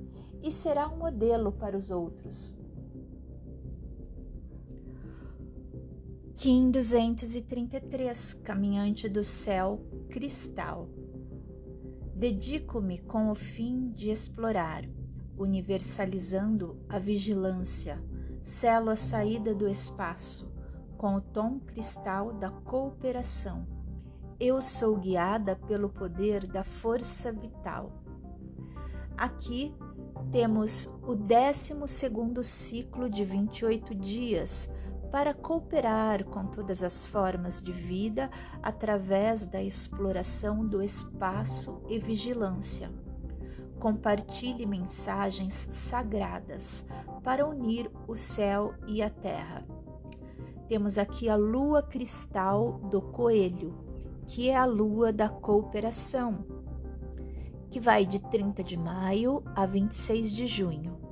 e 0.43 0.51
será 0.51 0.89
um 0.89 0.97
modelo 0.97 1.53
para 1.53 1.77
os 1.77 1.91
outros. 1.91 2.56
Kim 6.37 6.71
233, 6.71 8.35
Caminhante 8.45 9.09
do 9.09 9.25
Céu 9.25 9.81
Cristal. 10.11 10.87
Dedico-me 12.15 12.99
com 12.99 13.31
o 13.31 13.35
fim 13.35 13.89
de 13.93 14.11
explorar, 14.11 14.85
universalizando 15.39 16.79
a 16.91 16.99
vigilância, 16.99 17.99
selo 18.45 18.91
a 18.91 18.97
saída 18.97 19.55
do 19.55 19.67
espaço, 19.67 20.53
com 20.99 21.15
o 21.15 21.23
tom 21.23 21.59
cristal 21.59 22.35
da 22.35 22.51
cooperação. 22.51 23.67
Eu 24.39 24.61
sou 24.61 24.95
guiada 24.95 25.57
pelo 25.57 25.89
poder 25.89 26.47
da 26.47 26.63
força 26.63 27.33
vital. 27.33 27.91
Aqui 29.17 29.75
temos 30.31 30.85
o 31.03 31.15
12 31.15 31.75
segundo 31.87 32.43
ciclo 32.43 33.09
de 33.09 33.25
28 33.25 33.95
dias 33.95 34.71
para 35.11 35.33
cooperar 35.33 36.25
com 36.25 36.47
todas 36.47 36.83
as 36.83 37.07
formas 37.07 37.61
de 37.61 37.73
vida 37.73 38.31
através 38.63 39.47
da 39.47 39.63
exploração 39.63 40.67
do 40.67 40.83
espaço 40.83 41.83
e 41.89 41.99
vigilância. 41.99 42.91
Compartilhe 43.79 44.67
mensagens 44.67 45.69
sagradas 45.71 46.85
para 47.23 47.47
unir 47.47 47.91
o 48.07 48.17
céu 48.17 48.75
e 48.87 49.03
a 49.03 49.11
terra. 49.11 49.65
Temos 50.69 50.99
aqui 50.99 51.29
a 51.29 51.37
lua 51.37 51.83
cristal 51.83 52.81
do 52.91 53.01
coelho, 53.01 53.75
que 54.27 54.49
é 54.49 54.57
a 54.57 54.65
lua 54.65 55.13
da 55.13 55.29
cooperação, 55.29 56.45
que 57.71 57.79
vai 57.79 58.05
de 58.05 58.19
30 58.19 58.65
de 58.65 58.77
maio 58.77 59.43
a 59.55 59.67
26 59.67 60.33
de 60.33 60.47
junho 60.47 61.06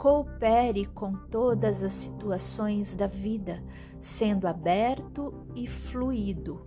coopere 0.00 0.86
com 0.86 1.12
todas 1.12 1.84
as 1.84 1.92
situações 1.92 2.94
da 2.94 3.06
vida, 3.06 3.62
sendo 4.00 4.48
aberto 4.48 5.44
e 5.54 5.66
fluido. 5.66 6.58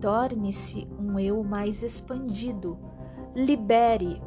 Torne-se 0.00 0.86
um 0.96 1.18
eu 1.18 1.42
mais 1.42 1.82
expandido. 1.82 2.78
Libere, 3.34 4.22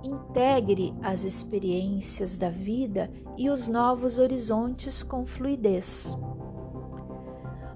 integre 0.00 0.94
as 1.02 1.24
experiências 1.24 2.36
da 2.36 2.48
vida 2.48 3.10
e 3.36 3.50
os 3.50 3.66
novos 3.66 4.20
horizontes 4.20 5.02
com 5.02 5.26
fluidez. 5.26 6.16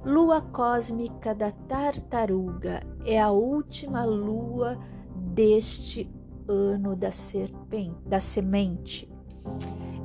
Lua 0.04 0.40
cósmica 0.40 1.34
da 1.34 1.50
tartaruga 1.50 2.80
é 3.04 3.20
a 3.20 3.32
última 3.32 4.04
lua 4.04 4.78
deste 5.16 6.08
ano 6.46 6.94
da, 6.94 7.10
serpente, 7.10 7.98
da 8.06 8.20
semente 8.20 9.10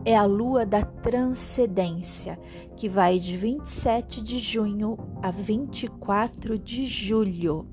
é 0.03 0.15
a 0.15 0.25
lua 0.25 0.65
da 0.65 0.83
transcendência, 0.83 2.39
que 2.75 2.89
vai 2.89 3.19
de 3.19 3.37
27 3.37 4.21
de 4.21 4.39
junho 4.39 4.97
a 5.21 5.29
24 5.29 6.57
de 6.57 6.85
julho. 6.85 7.67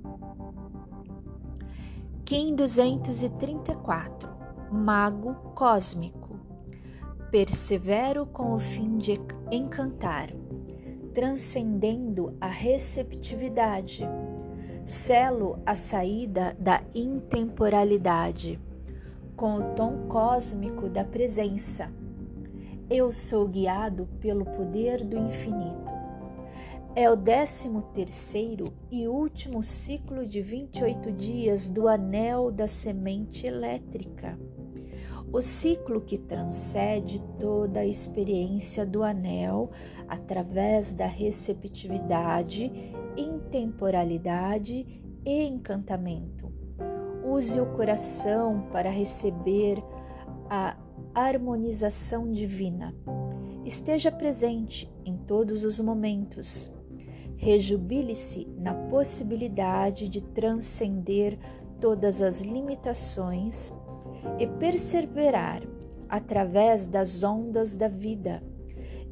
Kim 2.24 2.54
234 2.54 4.28
Mago 4.70 5.34
Cósmico 5.54 6.38
Persevero 7.30 8.26
com 8.26 8.54
o 8.54 8.58
fim 8.58 8.96
de 8.96 9.20
encantar, 9.50 10.30
transcendendo 11.14 12.34
a 12.40 12.48
receptividade. 12.48 14.02
Selo 14.84 15.58
a 15.66 15.74
saída 15.74 16.56
da 16.58 16.82
intemporalidade, 16.94 18.58
com 19.36 19.56
o 19.56 19.74
tom 19.74 20.06
cósmico 20.08 20.88
da 20.88 21.04
presença 21.04 21.92
eu 22.90 23.12
sou 23.12 23.46
guiado 23.46 24.06
pelo 24.18 24.44
poder 24.44 25.04
do 25.04 25.18
infinito. 25.18 25.88
É 26.94 27.10
o 27.10 27.14
décimo 27.14 27.82
terceiro 27.82 28.64
e 28.90 29.06
último 29.06 29.62
ciclo 29.62 30.26
de 30.26 30.40
28 30.40 31.12
dias 31.12 31.68
do 31.68 31.86
anel 31.86 32.50
da 32.50 32.66
semente 32.66 33.46
elétrica. 33.46 34.38
O 35.30 35.40
ciclo 35.42 36.00
que 36.00 36.16
transcende 36.16 37.20
toda 37.38 37.80
a 37.80 37.86
experiência 37.86 38.86
do 38.86 39.02
anel 39.02 39.70
através 40.08 40.94
da 40.94 41.06
receptividade, 41.06 42.72
intemporalidade 43.16 44.86
e 45.24 45.42
encantamento. 45.44 46.50
Use 47.22 47.60
o 47.60 47.66
coração 47.66 48.66
para 48.72 48.88
receber 48.88 49.84
a 50.48 50.74
harmonização 51.18 52.30
divina. 52.30 52.94
Esteja 53.64 54.10
presente 54.10 54.90
em 55.04 55.16
todos 55.16 55.64
os 55.64 55.80
momentos. 55.80 56.72
Rejubile-se 57.36 58.46
na 58.56 58.74
possibilidade 58.74 60.08
de 60.08 60.20
transcender 60.20 61.38
todas 61.80 62.22
as 62.22 62.40
limitações 62.40 63.72
e 64.38 64.46
perseverar 64.46 65.62
através 66.08 66.86
das 66.86 67.22
ondas 67.22 67.76
da 67.76 67.88
vida. 67.88 68.42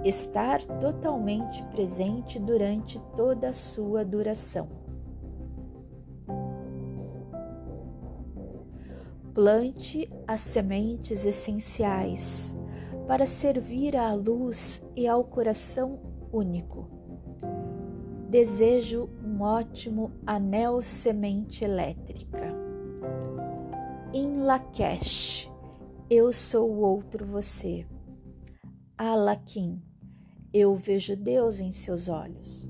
Estar 0.05 0.65
totalmente 0.65 1.63
presente 1.65 2.39
durante 2.39 3.01
toda 3.17 3.49
a 3.49 3.53
sua 3.53 4.05
duração. 4.05 4.86
Plante 9.37 10.11
as 10.27 10.41
sementes 10.41 11.27
essenciais 11.27 12.57
para 13.07 13.27
servir 13.27 13.95
à 13.95 14.15
luz 14.15 14.83
e 14.97 15.07
ao 15.07 15.23
coração 15.25 16.01
único. 16.33 16.89
Desejo 18.31 19.11
um 19.23 19.43
ótimo 19.43 20.11
anel 20.27 20.81
semente 20.81 21.63
elétrica. 21.63 22.51
Em 24.15 24.39
Lakesh, 24.39 25.53
eu 26.09 26.33
sou 26.33 26.71
o 26.71 26.81
outro 26.81 27.27
você. 27.27 27.87
Alakim, 28.97 29.83
eu 30.51 30.75
vejo 30.75 31.15
Deus 31.15 31.61
em 31.61 31.73
seus 31.73 32.09
olhos. 32.09 32.67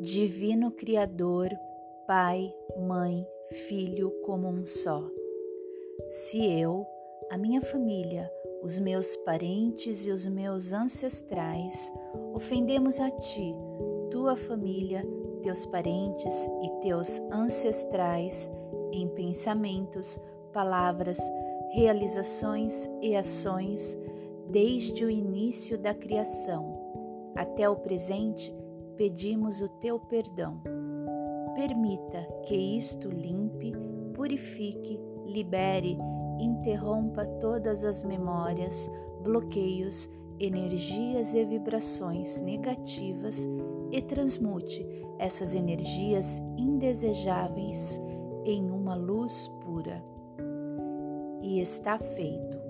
Divino 0.00 0.72
Criador, 0.72 1.48
Pai, 2.06 2.52
Mãe, 2.76 3.26
Filho 3.68 4.10
como 4.24 4.48
um 4.48 4.66
só. 4.66 5.08
Se 6.10 6.44
eu, 6.44 6.84
a 7.30 7.38
minha 7.38 7.62
família, 7.62 8.30
os 8.62 8.78
meus 8.78 9.16
parentes 9.18 10.04
e 10.04 10.10
os 10.10 10.26
meus 10.26 10.72
ancestrais 10.72 11.92
ofendemos 12.34 12.98
a 13.00 13.10
Ti, 13.10 13.54
tua 14.12 14.36
família, 14.36 15.02
teus 15.42 15.64
parentes 15.64 16.34
e 16.62 16.68
teus 16.82 17.18
ancestrais 17.32 18.48
em 18.92 19.08
pensamentos, 19.08 20.20
palavras, 20.52 21.18
realizações 21.70 22.90
e 23.00 23.16
ações 23.16 23.98
desde 24.50 25.02
o 25.02 25.10
início 25.10 25.78
da 25.78 25.94
criação 25.94 26.78
até 27.34 27.66
o 27.66 27.74
presente, 27.74 28.54
pedimos 28.98 29.62
o 29.62 29.68
teu 29.80 29.98
perdão. 29.98 30.60
Permita 31.54 32.22
que 32.44 32.54
isto 32.54 33.08
limpe, 33.08 33.72
purifique, 34.12 35.00
libere, 35.24 35.96
interrompa 36.38 37.24
todas 37.40 37.82
as 37.82 38.04
memórias, 38.04 38.90
bloqueios, 39.22 40.10
energias 40.38 41.32
e 41.32 41.42
vibrações 41.46 42.42
negativas 42.42 43.48
e 43.92 44.02
transmute 44.02 44.84
essas 45.18 45.54
energias 45.54 46.42
indesejáveis 46.56 48.00
em 48.44 48.70
uma 48.70 48.94
luz 48.94 49.48
pura. 49.62 50.02
E 51.42 51.60
está 51.60 51.98
feito. 51.98 52.62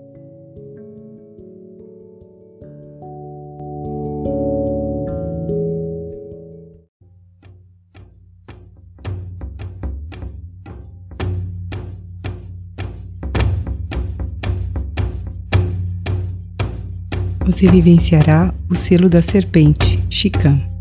você 17.45 17.67
vivenciará 17.67 18.53
o 18.69 18.75
selo 18.75 19.07
da 19.07 19.21
serpente, 19.21 19.99
Chican. 20.09 20.72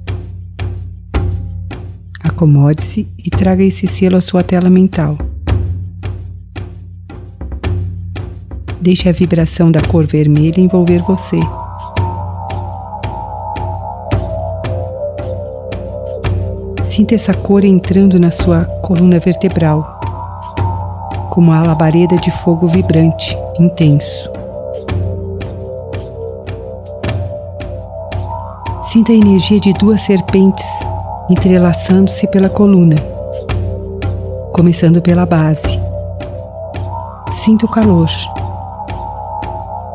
Acomode-se 2.32 3.06
e 3.18 3.28
traga 3.28 3.62
esse 3.62 3.86
selo 3.86 4.16
à 4.16 4.20
sua 4.20 4.42
tela 4.42 4.70
mental. 4.70 5.18
Deixe 8.80 9.08
a 9.08 9.12
vibração 9.12 9.70
da 9.70 9.82
cor 9.82 10.06
vermelha 10.06 10.58
envolver 10.58 11.02
você. 11.02 11.38
Sinta 16.82 17.14
essa 17.14 17.34
cor 17.34 17.64
entrando 17.64 18.18
na 18.18 18.30
sua 18.30 18.64
coluna 18.82 19.20
vertebral, 19.20 20.00
como 21.30 21.50
uma 21.50 21.62
labareda 21.62 22.16
de 22.16 22.30
fogo 22.30 22.66
vibrante, 22.66 23.36
intenso. 23.60 24.30
Sinta 28.84 29.12
a 29.12 29.14
energia 29.14 29.60
de 29.60 29.72
duas 29.74 30.00
serpentes 30.00 30.91
entrelaçando-se 31.30 32.26
pela 32.26 32.48
coluna, 32.48 32.96
começando 34.52 35.00
pela 35.00 35.24
base. 35.24 35.80
Sinta 37.30 37.66
o 37.66 37.68
calor, 37.68 38.08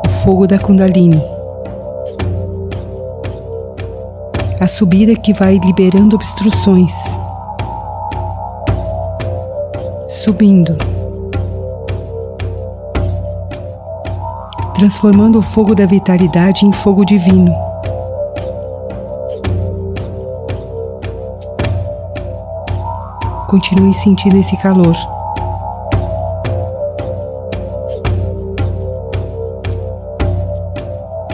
o 0.04 0.08
fogo 0.08 0.46
da 0.46 0.58
Kundalini, 0.58 1.22
a 4.60 4.66
subida 4.66 5.14
que 5.14 5.32
vai 5.32 5.58
liberando 5.58 6.16
obstruções, 6.16 6.92
subindo, 10.08 10.76
transformando 14.74 15.38
o 15.38 15.42
fogo 15.42 15.74
da 15.74 15.86
vitalidade 15.86 16.66
em 16.66 16.72
fogo 16.72 17.04
divino. 17.04 17.67
Continue 23.48 23.94
sentindo 23.94 24.36
esse 24.36 24.54
calor. 24.58 24.94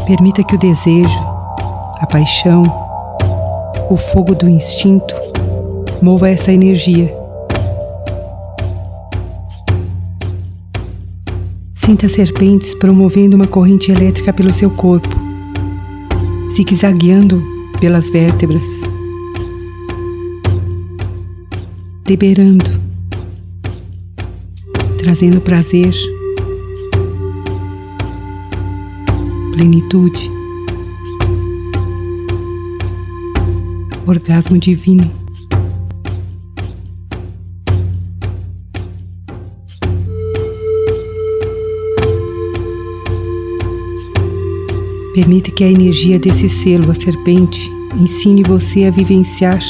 Permita 0.06 0.44
que 0.44 0.54
o 0.54 0.58
desejo, 0.58 1.18
a 1.98 2.06
paixão, 2.06 2.62
o 3.90 3.96
fogo 3.96 4.32
do 4.32 4.48
instinto 4.48 5.12
mova 6.00 6.30
essa 6.30 6.52
energia. 6.52 7.12
Sinta 11.74 12.08
serpentes 12.08 12.76
promovendo 12.76 13.34
uma 13.34 13.48
corrente 13.48 13.90
elétrica 13.90 14.32
pelo 14.32 14.52
seu 14.52 14.70
corpo, 14.70 15.08
zigue-zagueando 16.54 17.42
pelas 17.80 18.08
vértebras 18.08 18.93
liberando, 22.06 22.66
trazendo 24.98 25.40
prazer, 25.40 25.92
plenitude, 29.52 30.30
orgasmo 34.06 34.58
divino. 34.58 35.10
Permita 45.14 45.50
que 45.52 45.64
a 45.64 45.70
energia 45.70 46.18
desse 46.18 46.50
selo, 46.50 46.90
a 46.90 46.94
serpente, 46.94 47.70
ensine 47.98 48.42
você 48.42 48.84
a 48.84 48.90
vivenciar 48.90 49.62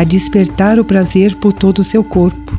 a 0.00 0.04
despertar 0.04 0.78
o 0.80 0.84
prazer 0.84 1.36
por 1.36 1.52
todo 1.52 1.80
o 1.80 1.84
seu 1.84 2.02
corpo. 2.02 2.58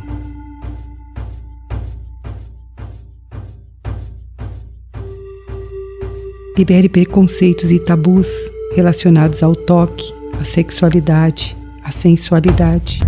Libere 6.56 6.88
preconceitos 6.88 7.72
e 7.72 7.80
tabus 7.80 8.28
relacionados 8.76 9.42
ao 9.42 9.56
toque, 9.56 10.14
à 10.40 10.44
sexualidade, 10.44 11.56
à 11.82 11.90
sensualidade. 11.90 13.00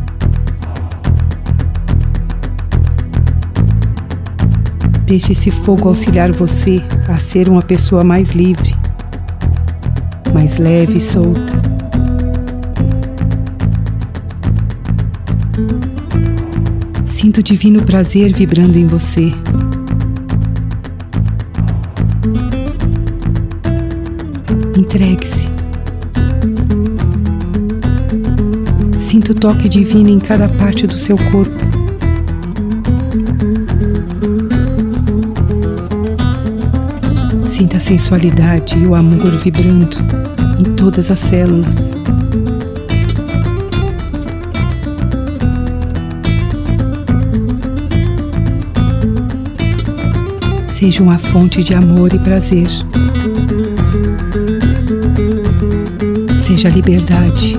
Deixe 5.07 5.31
esse 5.31 5.53
fogo 5.53 5.87
auxiliar 5.87 6.33
você 6.33 6.83
a 7.07 7.21
ser 7.21 7.49
uma 7.49 7.63
pessoa 7.63 8.03
mais 8.03 8.31
livre, 8.31 8.75
mais 10.33 10.57
leve 10.57 10.97
e 10.97 11.01
solta. 11.01 11.74
Sinto 17.25 17.43
divino 17.43 17.83
prazer 17.83 18.35
vibrando 18.35 18.79
em 18.79 18.87
você. 18.87 19.33
Entregue-se. 24.77 25.49
Sinta 28.99 29.33
o 29.33 29.35
toque 29.35 29.71
divino 29.71 30.11
em 30.11 30.19
cada 30.19 30.51
parte 30.51 30.87
do 30.87 30.99
seu 30.99 31.17
corpo. 31.17 31.65
Sinta 37.47 37.79
a 37.79 37.81
sensualidade 37.81 38.79
e 38.79 38.87
o 38.87 38.95
amor 38.95 39.31
vibrando 39.39 39.97
em 40.61 40.77
todas 40.77 41.11
as 41.11 41.21
células. 41.21 41.95
Seja 50.85 51.03
uma 51.03 51.19
fonte 51.19 51.65
de 51.65 51.73
amor 51.73 52.13
e 52.13 52.19
prazer. 52.19 52.69
Seja 56.47 56.69
a 56.69 56.71
liberdade. 56.71 57.57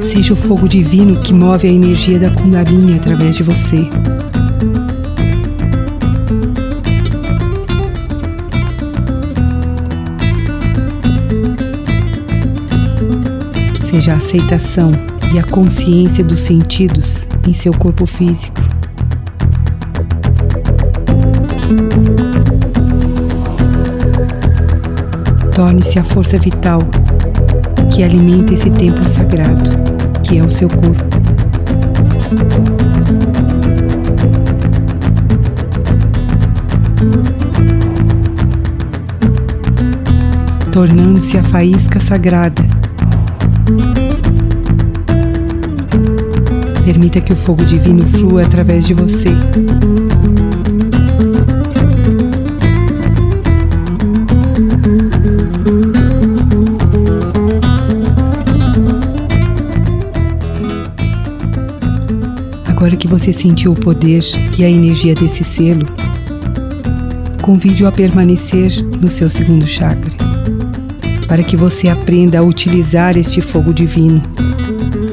Seja 0.00 0.32
o 0.32 0.36
fogo 0.36 0.68
divino 0.68 1.20
que 1.20 1.34
move 1.34 1.66
a 1.66 1.72
energia 1.72 2.20
da 2.20 2.30
Kundalini 2.30 2.94
através 2.94 3.34
de 3.34 3.42
você. 3.42 3.90
Seja 13.90 14.12
a 14.12 14.16
aceitação 14.18 15.09
e 15.32 15.38
a 15.38 15.44
consciência 15.44 16.24
dos 16.24 16.40
sentidos 16.40 17.28
em 17.46 17.54
seu 17.54 17.72
corpo 17.72 18.04
físico. 18.04 18.60
Torne-se 25.54 25.98
a 25.98 26.04
força 26.04 26.38
vital 26.38 26.80
que 27.92 28.02
alimenta 28.02 28.54
esse 28.54 28.70
templo 28.70 29.06
sagrado, 29.06 29.70
que 30.22 30.38
é 30.38 30.42
o 30.42 30.50
seu 30.50 30.68
corpo. 30.68 31.04
Tornando-se 40.72 41.36
a 41.36 41.44
faísca 41.44 42.00
sagrada. 42.00 42.69
Permita 46.92 47.20
que 47.20 47.32
o 47.32 47.36
fogo 47.36 47.64
divino 47.64 48.04
flua 48.04 48.42
através 48.42 48.84
de 48.84 48.94
você. 48.94 49.28
Agora 62.66 62.96
que 62.96 63.06
você 63.06 63.32
sentiu 63.32 63.70
o 63.70 63.76
poder 63.76 64.24
e 64.58 64.64
a 64.64 64.68
energia 64.68 65.14
desse 65.14 65.44
selo, 65.44 65.86
convide-o 67.40 67.86
a 67.86 67.92
permanecer 67.92 68.72
no 69.00 69.08
seu 69.08 69.30
segundo 69.30 69.64
chakra, 69.64 70.10
para 71.28 71.44
que 71.44 71.56
você 71.56 71.88
aprenda 71.88 72.40
a 72.40 72.42
utilizar 72.42 73.16
este 73.16 73.40
fogo 73.40 73.72
divino, 73.72 74.20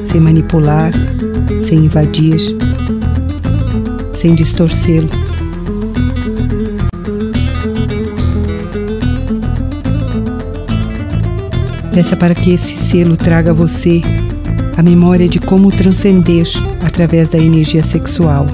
sem 0.02 0.20
manipular, 0.20 0.90
sem 1.68 1.80
invadir, 1.84 2.40
sem 4.14 4.34
distorcê-lo. 4.34 5.10
Peça 11.92 12.16
para 12.16 12.34
que 12.34 12.52
esse 12.52 12.78
selo 12.78 13.18
traga 13.18 13.50
a 13.50 13.54
você 13.54 14.00
a 14.78 14.82
memória 14.82 15.28
de 15.28 15.38
como 15.38 15.70
transcender 15.70 16.46
através 16.82 17.28
da 17.28 17.36
energia 17.36 17.84
sexual. 17.84 18.46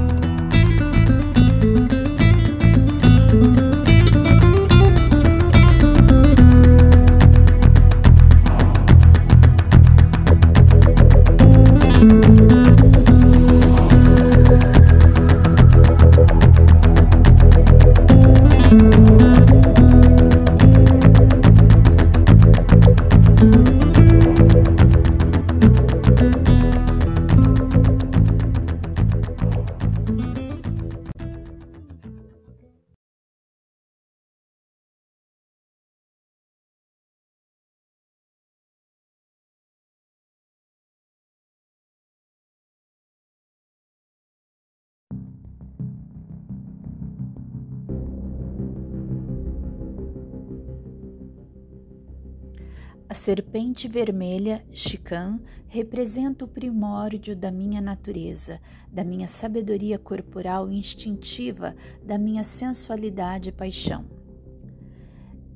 Serpente 53.24 53.88
vermelha, 53.88 54.62
Chican, 54.70 55.40
representa 55.66 56.44
o 56.44 56.48
primórdio 56.48 57.34
da 57.34 57.50
minha 57.50 57.80
natureza, 57.80 58.60
da 58.92 59.02
minha 59.02 59.26
sabedoria 59.26 59.98
corporal 59.98 60.70
instintiva, 60.70 61.74
da 62.04 62.18
minha 62.18 62.44
sensualidade 62.44 63.48
e 63.48 63.52
paixão. 63.52 64.04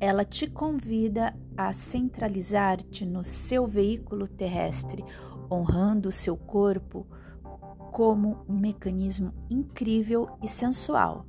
Ela 0.00 0.24
te 0.24 0.46
convida 0.48 1.36
a 1.54 1.70
centralizar-te 1.74 3.04
no 3.04 3.22
seu 3.22 3.66
veículo 3.66 4.26
terrestre, 4.26 5.04
honrando 5.50 6.08
o 6.08 6.12
seu 6.12 6.38
corpo 6.38 7.06
como 7.92 8.46
um 8.48 8.56
mecanismo 8.56 9.34
incrível 9.50 10.26
e 10.42 10.48
sensual, 10.48 11.26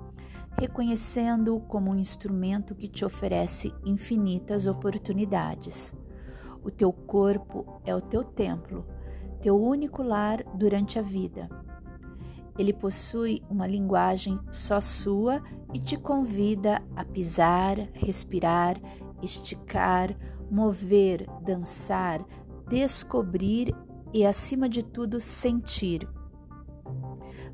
reconhecendo-o 0.58 1.60
como 1.60 1.92
um 1.92 2.00
instrumento 2.00 2.74
que 2.74 2.88
te 2.88 3.04
oferece 3.04 3.74
infinitas 3.84 4.68
oportunidades. 4.68 5.94
O 6.64 6.70
teu 6.70 6.92
corpo 6.92 7.82
é 7.86 7.96
o 7.96 8.02
teu 8.02 8.24
templo, 8.24 8.86
teu 9.42 9.60
único 9.60 10.04
lar 10.04 10.44
durante 10.54 11.00
a 11.00 11.02
vida. 11.02 11.50
Ele 12.58 12.74
possui 12.74 13.42
uma 13.50 13.66
linguagem 13.66 14.38
só 14.52 14.82
sua 14.82 15.42
e 15.74 15.80
te 15.80 15.96
convida 15.96 16.82
a 16.96 17.06
pisar, 17.06 17.78
respirar, 17.94 18.76
esticar, 19.22 20.14
mover, 20.52 21.26
dançar, 21.42 22.26
descobrir 22.68 23.74
e, 24.14 24.26
acima 24.26 24.68
de 24.68 24.84
tudo, 24.84 25.22
sentir. 25.22 26.08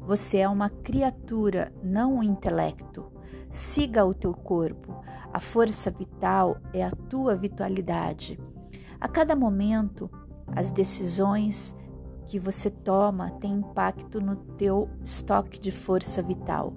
Você 0.02 0.40
é 0.40 0.50
uma 0.50 0.70
criatura, 0.70 1.72
não 1.84 2.16
um 2.16 2.24
intelecto. 2.24 3.12
Siga 3.50 4.06
o 4.06 4.14
teu 4.14 4.34
corpo. 4.34 5.04
A 5.34 5.40
força 5.40 5.92
vital 5.92 6.58
é 6.74 6.84
a 6.84 6.92
tua 6.92 7.36
vitalidade. 7.36 8.40
A 9.00 9.08
cada 9.08 9.36
momento, 9.36 10.10
as 10.56 10.72
decisões 10.72 11.76
que 12.28 12.40
você 12.40 12.70
toma 12.70 13.32
têm 13.40 13.60
impacto 13.60 14.20
no 14.20 14.36
teu 14.36 14.90
estoque 15.04 15.60
de 15.60 15.72
força 15.72 16.22
vital. 16.22 16.74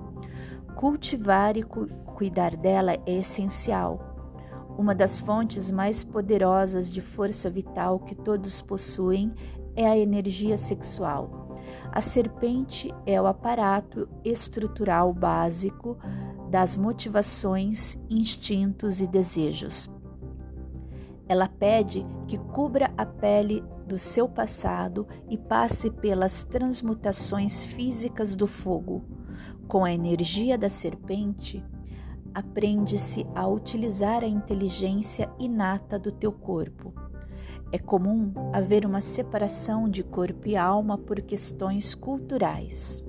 Cultivar 0.74 1.56
e 1.56 1.62
cu 1.62 1.86
cuidar 2.14 2.56
dela 2.56 2.94
é 3.06 3.18
essencial. 3.18 4.16
Uma 4.76 4.94
das 4.94 5.20
fontes 5.20 5.70
mais 5.70 6.02
poderosas 6.02 6.90
de 6.90 7.00
força 7.00 7.48
vital 7.48 8.00
que 8.00 8.14
todos 8.14 8.60
possuem 8.60 9.32
é 9.76 9.86
a 9.86 9.96
energia 9.96 10.56
sexual. 10.56 11.56
A 11.92 12.00
serpente 12.00 12.92
é 13.06 13.20
o 13.20 13.26
aparato 13.26 14.08
estrutural 14.24 15.12
básico 15.12 15.96
das 16.50 16.76
motivações, 16.76 17.96
instintos 18.10 19.00
e 19.00 19.06
desejos. 19.06 19.88
Ela 21.28 21.46
pede 21.46 22.06
que 22.26 22.38
cubra 22.38 22.90
a 22.96 23.04
pele 23.04 23.62
do 23.86 23.98
seu 23.98 24.28
passado 24.28 25.06
e 25.28 25.36
passe 25.36 25.90
pelas 25.90 26.42
transmutações 26.44 27.62
físicas 27.62 28.34
do 28.34 28.46
fogo. 28.46 29.04
Com 29.66 29.84
a 29.84 29.92
energia 29.92 30.56
da 30.56 30.68
serpente, 30.68 31.62
aprende-se 32.34 33.26
a 33.34 33.46
utilizar 33.46 34.24
a 34.24 34.26
inteligência 34.26 35.30
inata 35.38 35.98
do 35.98 36.10
teu 36.10 36.32
corpo. 36.32 36.94
É 37.70 37.78
comum 37.78 38.32
haver 38.52 38.86
uma 38.86 39.00
separação 39.00 39.88
de 39.88 40.02
corpo 40.02 40.48
e 40.48 40.56
alma 40.56 40.96
por 40.96 41.20
questões 41.20 41.94
culturais. 41.94 43.04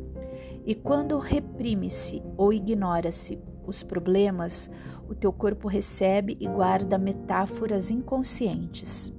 E 0.66 0.76
quando 0.76 1.18
reprime-se 1.18 2.22
ou 2.36 2.52
ignora-se 2.52 3.40
os 3.66 3.84
problemas, 3.84 4.70
o 5.10 5.16
teu 5.16 5.34
corpo 5.34 5.68
recebe 5.68 6.38
e 6.40 6.48
guarda 6.48 6.98
metáforas 7.00 7.90
inconscientes. 7.90 9.12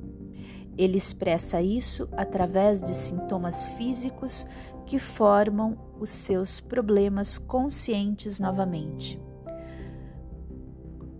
Ele 0.78 0.96
expressa 0.96 1.60
isso 1.60 2.08
através 2.12 2.80
de 2.80 2.94
sintomas 2.94 3.66
físicos 3.76 4.46
que 4.86 5.00
formam 5.00 5.76
os 5.98 6.10
seus 6.10 6.60
problemas 6.60 7.38
conscientes 7.38 8.38
novamente. 8.38 9.20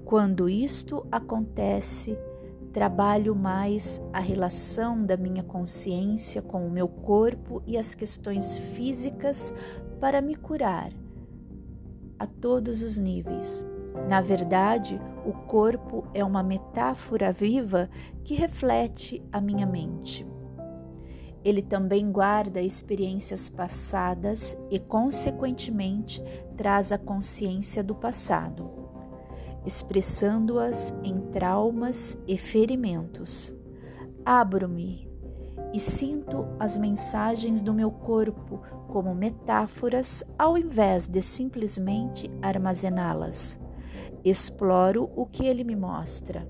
Quando 0.04 0.48
isto 0.48 1.04
acontece, 1.10 2.16
trabalho 2.72 3.34
mais 3.34 4.00
a 4.12 4.20
relação 4.20 5.04
da 5.04 5.16
minha 5.16 5.42
consciência 5.42 6.40
com 6.40 6.64
o 6.64 6.70
meu 6.70 6.86
corpo 6.88 7.60
e 7.66 7.76
as 7.76 7.92
questões 7.92 8.56
físicas 8.56 9.52
para 10.00 10.20
me 10.22 10.36
curar 10.36 10.92
a 12.18 12.26
todos 12.26 12.82
os 12.82 12.96
níveis. 12.96 13.64
Na 14.08 14.20
verdade, 14.20 15.00
o 15.24 15.32
corpo 15.32 16.04
é 16.14 16.24
uma 16.24 16.42
metáfora 16.42 17.32
viva 17.32 17.88
que 18.24 18.34
reflete 18.34 19.22
a 19.32 19.40
minha 19.40 19.66
mente. 19.66 20.26
Ele 21.42 21.62
também 21.62 22.10
guarda 22.10 22.60
experiências 22.60 23.48
passadas 23.48 24.56
e, 24.70 24.78
consequentemente, 24.78 26.22
traz 26.56 26.92
a 26.92 26.98
consciência 26.98 27.82
do 27.82 27.94
passado, 27.94 28.70
expressando-as 29.64 30.94
em 31.02 31.18
traumas 31.32 32.18
e 32.28 32.36
ferimentos. 32.36 33.54
Abro-me 34.24 35.08
e 35.72 35.80
sinto 35.80 36.46
as 36.58 36.76
mensagens 36.76 37.62
do 37.62 37.72
meu 37.72 37.90
corpo 37.90 38.60
como 38.88 39.14
metáforas 39.14 40.22
ao 40.38 40.58
invés 40.58 41.06
de 41.06 41.22
simplesmente 41.22 42.30
armazená-las. 42.42 43.58
Exploro 44.24 45.10
o 45.16 45.26
que 45.26 45.46
ele 45.46 45.64
me 45.64 45.76
mostra. 45.76 46.48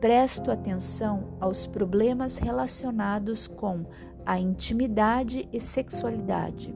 Presto 0.00 0.50
atenção 0.50 1.36
aos 1.40 1.66
problemas 1.66 2.38
relacionados 2.38 3.46
com 3.46 3.86
a 4.24 4.38
intimidade 4.38 5.48
e 5.52 5.60
sexualidade. 5.60 6.74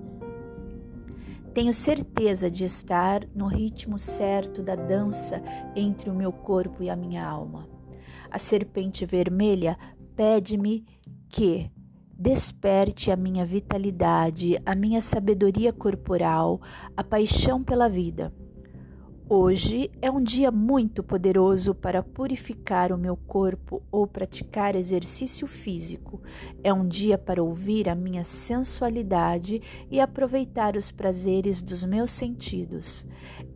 Tenho 1.53 1.73
certeza 1.73 2.51
de 2.51 2.65
estar 2.65 3.27
no 3.35 3.47
ritmo 3.47 3.99
certo 3.99 4.63
da 4.63 4.77
dança 4.77 5.43
entre 5.75 6.11
o 6.11 6.15
meu 6.15 6.31
corpo 6.31 6.83
e 6.83 6.91
a 6.91 6.95
minha 6.95 7.27
alma. 7.27 7.67
A 8.31 8.39
serpente 8.39 9.07
vermelha 9.07 9.79
pede-me 10.15 10.85
que 11.31 11.71
desperte 12.19 13.11
a 13.11 13.17
minha 13.17 13.45
vitalidade, 13.45 14.61
a 14.65 14.75
minha 14.75 15.01
sabedoria 15.01 15.73
corporal, 15.73 16.61
a 16.97 17.03
paixão 17.03 17.63
pela 17.63 17.89
vida. 17.89 18.33
Hoje 19.29 19.91
é 20.01 20.09
um 20.09 20.23
dia 20.23 20.53
muito 20.53 21.03
poderoso 21.03 21.75
para 21.75 22.01
purificar 22.01 22.93
o 22.93 22.97
meu 22.97 23.17
corpo 23.17 23.83
ou 23.91 24.07
praticar 24.07 24.77
exercício 24.77 25.49
físico. 25.49 26.23
É 26.63 26.73
um 26.73 26.87
dia 26.87 27.19
para 27.19 27.43
ouvir 27.43 27.89
a 27.89 27.95
minha 27.97 28.23
sensualidade 28.23 29.61
e 29.91 29.99
aproveitar 29.99 30.77
os 30.77 30.93
prazeres 30.93 31.61
dos 31.61 31.83
meus 31.83 32.13
sentidos. 32.13 33.05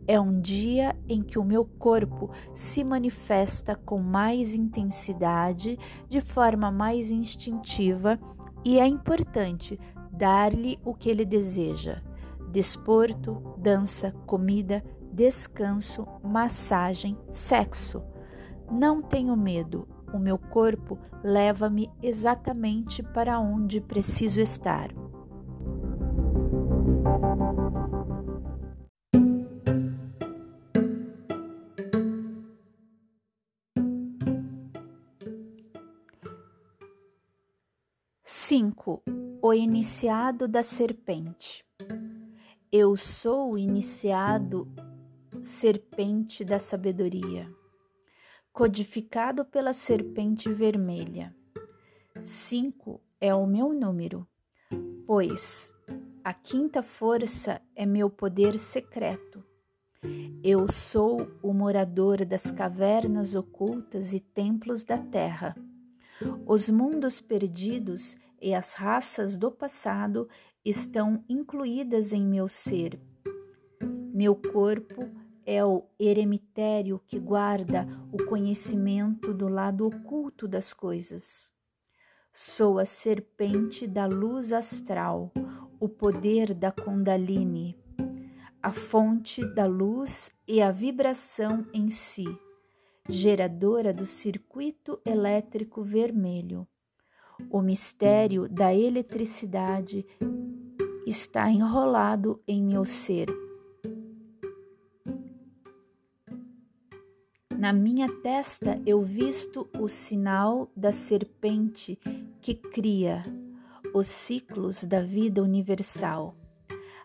É 0.05 0.19
um 0.19 0.41
dia 0.41 0.93
em 1.07 1.23
que 1.23 1.39
o 1.39 1.43
meu 1.45 1.63
corpo 1.63 2.29
se 2.53 2.83
manifesta 2.83 3.73
com 3.73 3.97
mais 3.97 4.53
intensidade, 4.53 5.79
de 6.09 6.19
forma 6.19 6.69
mais 6.69 7.09
instintiva, 7.09 8.19
e 8.65 8.77
é 8.77 8.85
importante 8.85 9.79
dar-lhe 10.11 10.77
o 10.83 10.93
que 10.93 11.09
ele 11.09 11.23
deseja: 11.23 12.01
desporto, 12.51 13.55
dança, 13.57 14.11
comida 14.25 14.83
descanso, 15.11 16.07
massagem, 16.23 17.17
sexo. 17.29 18.01
Não 18.69 19.01
tenho 19.01 19.35
medo, 19.35 19.87
o 20.13 20.19
meu 20.19 20.37
corpo 20.37 20.97
leva-me 21.23 21.89
exatamente 22.01 23.03
para 23.03 23.39
onde 23.39 23.79
preciso 23.81 24.39
estar. 24.41 24.89
Cinco. 38.23 39.01
O 39.41 39.53
iniciado 39.53 40.47
da 40.47 40.61
serpente. 40.61 41.65
Eu 42.71 42.95
sou 42.95 43.53
o 43.53 43.57
iniciado 43.57 44.67
serpente 45.41 46.45
da 46.45 46.59
sabedoria, 46.59 47.51
codificado 48.53 49.43
pela 49.43 49.73
serpente 49.73 50.51
vermelha. 50.51 51.35
Cinco 52.21 53.01
é 53.19 53.33
o 53.33 53.47
meu 53.47 53.73
número, 53.73 54.27
pois 55.05 55.73
a 56.23 56.33
quinta 56.33 56.83
força 56.83 57.59
é 57.75 57.85
meu 57.85 58.09
poder 58.09 58.59
secreto. 58.59 59.43
Eu 60.43 60.71
sou 60.71 61.31
o 61.41 61.53
morador 61.53 62.23
das 62.25 62.51
cavernas 62.51 63.35
ocultas 63.35 64.13
e 64.13 64.19
templos 64.19 64.83
da 64.83 64.97
terra. 64.97 65.55
Os 66.45 66.69
mundos 66.69 67.19
perdidos 67.19 68.15
e 68.39 68.53
as 68.53 68.75
raças 68.75 69.37
do 69.37 69.51
passado 69.51 70.27
estão 70.63 71.23
incluídas 71.27 72.13
em 72.13 72.23
meu 72.23 72.47
ser. 72.47 72.99
Meu 74.13 74.35
corpo 74.35 75.20
é 75.51 75.65
o 75.65 75.83
eremitério 75.99 77.01
que 77.05 77.19
guarda 77.19 77.85
o 78.09 78.23
conhecimento 78.23 79.33
do 79.33 79.49
lado 79.49 79.85
oculto 79.85 80.47
das 80.47 80.71
coisas. 80.71 81.51
Sou 82.31 82.79
a 82.79 82.85
serpente 82.85 83.85
da 83.85 84.05
luz 84.05 84.53
astral, 84.53 85.29
o 85.77 85.89
poder 85.89 86.53
da 86.53 86.71
Kundalini, 86.71 87.77
a 88.63 88.71
fonte 88.71 89.45
da 89.53 89.65
luz 89.65 90.31
e 90.47 90.61
a 90.61 90.71
vibração 90.71 91.67
em 91.73 91.89
si, 91.89 92.25
geradora 93.09 93.93
do 93.93 94.05
circuito 94.05 95.01
elétrico 95.05 95.83
vermelho. 95.83 96.65
O 97.49 97.61
mistério 97.61 98.47
da 98.47 98.73
eletricidade 98.73 100.05
está 101.05 101.49
enrolado 101.51 102.41
em 102.47 102.63
meu 102.63 102.85
ser 102.85 103.27
Na 107.61 107.71
minha 107.71 108.07
testa 108.23 108.81
eu 108.87 109.03
visto 109.03 109.69
o 109.79 109.87
sinal 109.87 110.71
da 110.75 110.91
serpente 110.91 111.95
que 112.41 112.55
cria 112.55 113.23
os 113.93 114.07
ciclos 114.07 114.83
da 114.83 114.99
vida 114.99 115.43
universal, 115.43 116.35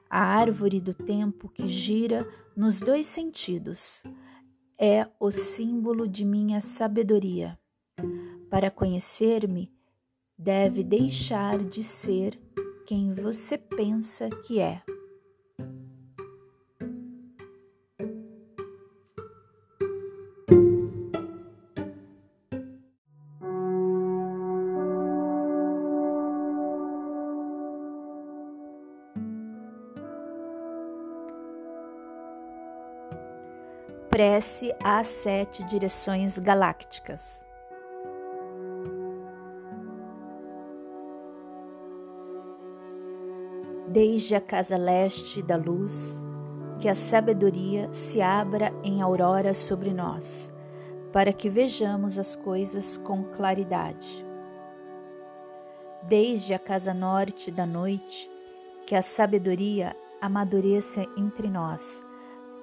a 0.09 0.19
árvore 0.19 0.81
do 0.81 0.95
tempo 0.95 1.51
que 1.51 1.69
gira 1.69 2.27
nos 2.57 2.81
dois 2.81 3.05
sentidos. 3.05 4.03
É 4.79 5.07
o 5.21 5.31
símbolo 5.31 6.09
de 6.09 6.25
minha 6.25 6.63
sabedoria. 6.63 7.59
Para 8.49 8.71
conhecer-me, 8.71 9.71
deve 10.39 10.83
deixar 10.83 11.59
de 11.59 11.83
ser 11.83 12.41
quem 12.87 13.13
você 13.13 13.59
pensa 13.59 14.31
que 14.31 14.59
é. 14.59 14.83
Prece 34.17 34.75
às 34.83 35.09
sete 35.09 35.63
direções 35.65 36.39
galácticas. 36.39 37.45
Desde 43.87 44.35
a 44.35 44.41
casa 44.41 44.79
leste 44.79 45.43
da 45.43 45.57
luz, 45.57 46.19
que 46.81 46.89
a 46.89 46.95
sabedoria 46.95 47.93
se 47.93 48.23
abra 48.23 48.73
em 48.83 49.03
aurora 49.03 49.53
sobre 49.53 49.93
nós, 49.93 50.51
para 51.13 51.31
que 51.31 51.51
vejamos 51.51 52.19
as 52.19 52.35
coisas 52.37 52.97
com 52.97 53.23
claridade. 53.23 54.25
Desde 56.05 56.55
a 56.55 56.59
casa 56.59 56.95
norte 56.95 57.51
da 57.51 57.67
noite, 57.67 58.31
que 58.87 58.95
a 58.95 59.03
sabedoria 59.03 59.95
amadureça 60.23 61.05
entre 61.19 61.51
nós, 61.51 62.06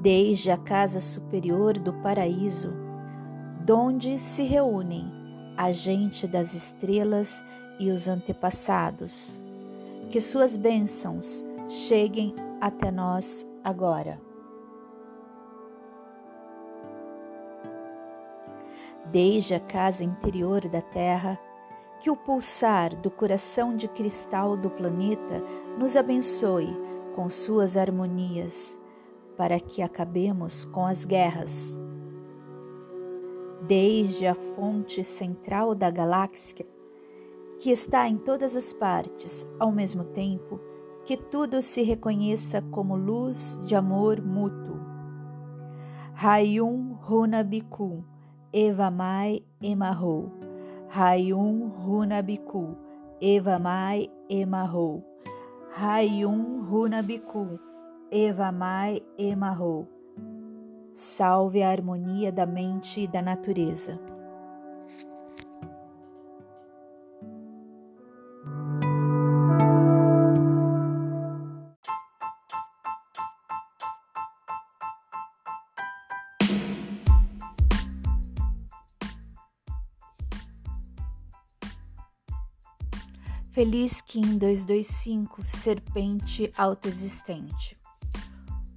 Desde 0.00 0.50
a 0.50 0.56
casa 0.56 1.00
superior 1.00 1.78
do 1.78 1.92
paraíso, 1.92 2.72
donde 3.64 4.18
se 4.18 4.44
reúnem 4.44 5.12
a 5.56 5.72
gente 5.72 6.26
das 6.26 6.54
estrelas 6.54 7.44
e 7.78 7.90
os 7.90 8.06
antepassados. 8.06 9.42
Que 10.10 10.20
suas 10.20 10.56
bênçãos 10.56 11.44
cheguem 11.68 12.34
até 12.60 12.90
nós 12.90 13.46
agora. 13.62 14.20
Desde 19.06 19.54
a 19.54 19.60
casa 19.60 20.04
interior 20.04 20.60
da 20.68 20.80
Terra, 20.80 21.38
que 22.00 22.10
o 22.10 22.16
pulsar 22.16 22.94
do 22.96 23.10
coração 23.10 23.76
de 23.76 23.88
cristal 23.88 24.56
do 24.56 24.70
planeta 24.70 25.42
nos 25.78 25.96
abençoe 25.96 26.68
com 27.14 27.28
suas 27.28 27.76
harmonias, 27.76 28.78
para 29.38 29.60
que 29.60 29.80
acabemos 29.80 30.64
com 30.64 30.84
as 30.84 31.04
guerras 31.04 31.78
desde 33.68 34.26
a 34.26 34.34
fonte 34.34 35.04
central 35.04 35.76
da 35.76 35.90
galáxia, 35.90 36.66
que 37.60 37.70
está 37.70 38.08
em 38.08 38.16
todas 38.16 38.56
as 38.56 38.72
partes 38.72 39.46
ao 39.58 39.70
mesmo 39.70 40.04
tempo, 40.04 40.60
que 41.04 41.16
tudo 41.16 41.62
se 41.62 41.82
reconheça 41.82 42.60
como 42.60 42.96
luz 42.96 43.60
de 43.64 43.76
amor 43.76 44.20
mútuo. 44.20 44.76
Rayum 46.14 46.94
Runabiku, 47.00 48.04
Evamai 48.52 49.44
Emarrou. 49.62 50.32
Rayum 50.88 51.68
Runabiku, 51.68 52.76
Evamai 53.20 54.10
Emarrou. 54.28 55.04
Rayum 55.70 56.64
Runabiku, 56.68 57.67
Evamai 58.10 59.02
Emarrou 59.18 59.86
salve 60.94 61.62
a 61.62 61.70
harmonia 61.70 62.32
da 62.32 62.44
mente 62.44 63.02
e 63.02 63.06
da 63.06 63.22
natureza. 63.22 64.00
Feliz 83.52 84.00
Kim 84.00 84.38
225, 84.38 85.46
Serpente 85.46 86.50
Autoexistente. 86.56 87.77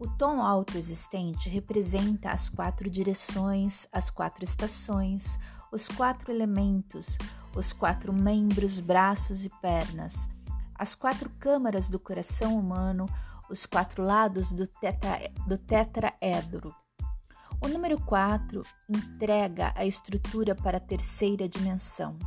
O 0.02 0.08
tom 0.08 0.42
autoexistente 0.42 1.48
representa 1.48 2.32
as 2.32 2.50
quatro 2.50 2.90
direções, 2.90 3.88
as 3.92 4.10
quatro 4.10 4.44
estações, 4.44 5.38
os 5.72 5.88
quatro 5.88 6.32
elementos, 6.32 7.20
os 7.56 7.72
quatro 7.72 8.12
membros, 8.12 8.80
braços 8.80 9.46
e 9.46 9.50
pernas, 9.62 10.28
as 10.74 10.96
quatro 10.96 11.30
câmaras 11.38 11.88
do 11.88 12.00
coração 12.00 12.58
humano, 12.58 13.06
os 13.48 13.68
quatro 13.68 14.04
lados 14.04 14.52
do, 14.52 14.66
teta, 14.66 15.20
do 15.46 15.56
tetraedro. 15.56 16.74
O 17.64 17.68
número 17.68 18.02
4 18.04 18.64
entrega 18.90 19.72
a 19.76 19.86
estrutura 19.86 20.56
para 20.56 20.78
a 20.78 20.82
terceira 20.82 21.48
dimensão. 21.48 22.18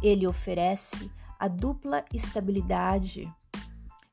Ele 0.00 0.28
oferece 0.28 1.10
a 1.40 1.48
dupla 1.48 2.04
estabilidade 2.14 3.28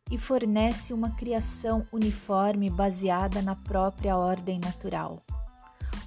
e 0.10 0.18
fornece 0.18 0.94
uma 0.94 1.12
criação 1.12 1.86
uniforme 1.92 2.70
baseada 2.70 3.42
na 3.42 3.56
própria 3.56 4.18
ordem 4.18 4.60
natural. 4.60 5.24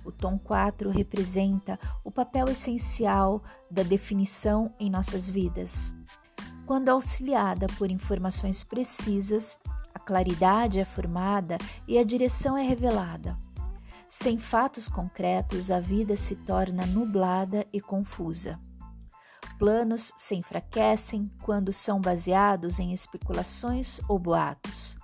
O 0.05 0.13
tom 0.13 0.39
4 0.39 0.91
representa 0.91 1.79
o 2.05 2.11
papel 2.11 2.49
essencial 2.49 3.43
da 3.71 3.83
definição 3.83 4.73
em 4.79 4.89
nossas 4.89 5.29
vidas. 5.29 5.93
Quando 6.65 6.89
auxiliada 6.89 7.67
por 7.79 7.91
informações 7.91 8.63
precisas, 8.63 9.59
a 9.95 9.99
claridade 9.99 10.79
é 10.79 10.85
formada 10.85 11.59
e 11.87 11.99
a 11.99 12.05
direção 12.05 12.57
é 12.57 12.63
revelada. 12.63 13.37
Sem 14.09 14.39
fatos 14.39 14.89
concretos, 14.89 15.71
a 15.71 15.81
vida 15.81 16.17
se 16.17 16.37
torna 16.37 16.87
nublada 16.87 17.67
e 17.73 17.81
confusa 17.81 18.59
planos 19.59 20.13
se 20.17 20.35
enfraquecem 20.37 21.31
quando 21.43 21.73
são 21.73 22.01
baseados 22.01 22.79
em 22.79 22.93
especulações 22.93 24.01
ou 24.09 24.19
boatos. 24.19 24.97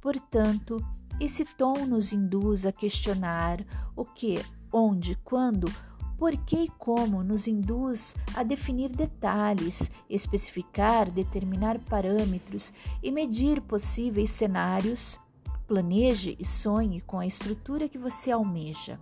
Portanto, 0.00 0.78
esse 1.20 1.44
tom 1.44 1.84
nos 1.84 2.12
induz 2.12 2.64
a 2.64 2.72
questionar 2.72 3.64
o 3.94 4.04
que, 4.04 4.42
onde, 4.72 5.14
quando, 5.16 5.70
por 6.16 6.36
que 6.36 6.64
e 6.64 6.68
como 6.68 7.22
nos 7.22 7.46
induz 7.46 8.16
a 8.34 8.42
definir 8.42 8.88
detalhes, 8.88 9.90
especificar, 10.08 11.10
determinar 11.10 11.78
parâmetros 11.78 12.72
e 13.02 13.12
medir 13.12 13.60
possíveis 13.60 14.30
cenários. 14.30 15.18
Planeje 15.66 16.34
e 16.40 16.46
sonhe 16.46 17.02
com 17.02 17.18
a 17.18 17.26
estrutura 17.26 17.88
que 17.88 17.98
você 17.98 18.30
almeja. 18.30 18.98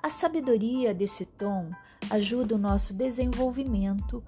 A 0.00 0.10
sabedoria 0.10 0.94
desse 0.94 1.24
tom 1.24 1.70
ajuda 2.10 2.54
o 2.54 2.58
nosso 2.58 2.94
desenvolvimento 2.94 4.22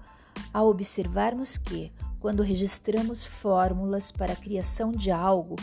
a 0.53 0.63
observarmos 0.63 1.57
que, 1.57 1.91
quando 2.19 2.43
registramos 2.43 3.25
fórmulas 3.25 4.11
para 4.11 4.33
a 4.33 4.35
criação 4.35 4.91
de 4.91 5.11
algo, 5.11 5.55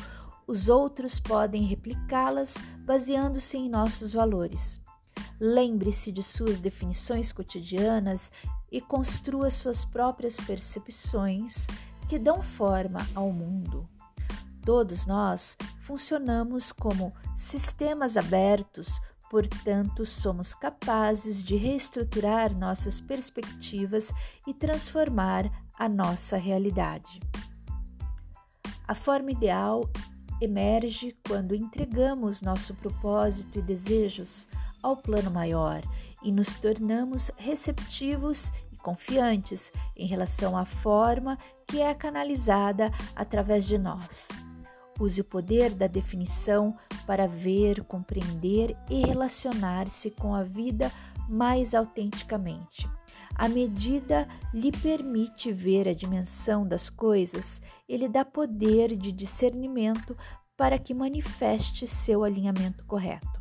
os 0.47 0.69
outros 0.69 1.21
podem 1.21 1.65
replicá-las 1.65 2.57
baseando-se 2.81 3.57
em 3.57 3.69
nossos 3.69 4.13
valores. 4.13 4.81
Lembre-se 5.39 6.11
de 6.11 6.23
suas 6.23 6.59
definições 6.59 7.33
cotidianas 7.33 8.33
e 8.73 8.81
construa 8.81 9.51
suas 9.51 9.85
próprias 9.85 10.37
percepções 10.37 11.67
que 12.09 12.19
dão 12.19 12.43
forma 12.43 13.07
ao 13.15 13.31
mundo. 13.31 13.89
Todos 14.65 15.07
nós 15.07 15.57
funcionamos 15.81 16.73
como 16.73 17.13
sistemas 17.37 18.17
abertos 18.17 19.01
Portanto, 19.31 20.07
somos 20.07 20.55
capazes 20.55 21.43
de 21.43 21.57
reestruturar 21.57 22.57
nossas 22.57 23.01
perspectivas 23.01 24.13
e 24.47 24.55
transformar 24.55 25.51
a 25.79 25.89
nossa 25.89 26.37
realidade. 26.37 27.21
A 28.87 28.95
forma 28.95 29.31
ideal 29.31 29.83
emerge 30.41 31.15
quando 31.27 31.55
entregamos 31.55 32.41
nosso 32.41 32.75
propósito 32.75 33.59
e 33.59 33.63
desejos 33.63 34.49
ao 34.83 34.97
plano 34.97 35.31
maior 35.31 35.83
e 36.23 36.33
nos 36.33 36.55
tornamos 36.55 37.31
receptivos 37.37 38.51
e 38.73 38.77
confiantes 38.77 39.71
em 39.97 40.07
relação 40.07 40.57
à 40.57 40.65
forma 40.65 41.37
que 41.67 41.83
é 41.83 41.93
canalizada 41.95 42.91
através 43.15 43.67
de 43.67 43.77
nós. 43.77 44.29
Use 44.99 45.21
o 45.21 45.25
poder 45.25 45.71
da 45.71 45.87
definição 45.87 46.75
para 47.07 47.27
ver, 47.27 47.85
compreender 47.85 48.77
e 48.91 49.01
relacionar-se 49.07 50.11
com 50.11 50.35
a 50.35 50.43
vida 50.43 50.91
mais 51.29 51.75
autenticamente. 51.75 52.89
A 53.35 53.49
medida 53.49 54.27
lhe 54.53 54.73
permite 54.73 55.53
ver 55.53 55.89
a 55.89 55.95
dimensão 55.95 56.67
das 56.67 56.91
coisas, 56.91 57.63
ele 57.89 58.09
dá 58.09 58.25
poder 58.25 58.97
de 58.97 59.13
discernimento 59.13 60.17
para 60.57 60.79
que 60.79 60.93
manifeste 60.93 61.87
seu 61.87 62.25
alinhamento 62.25 62.85
correto. 62.85 63.38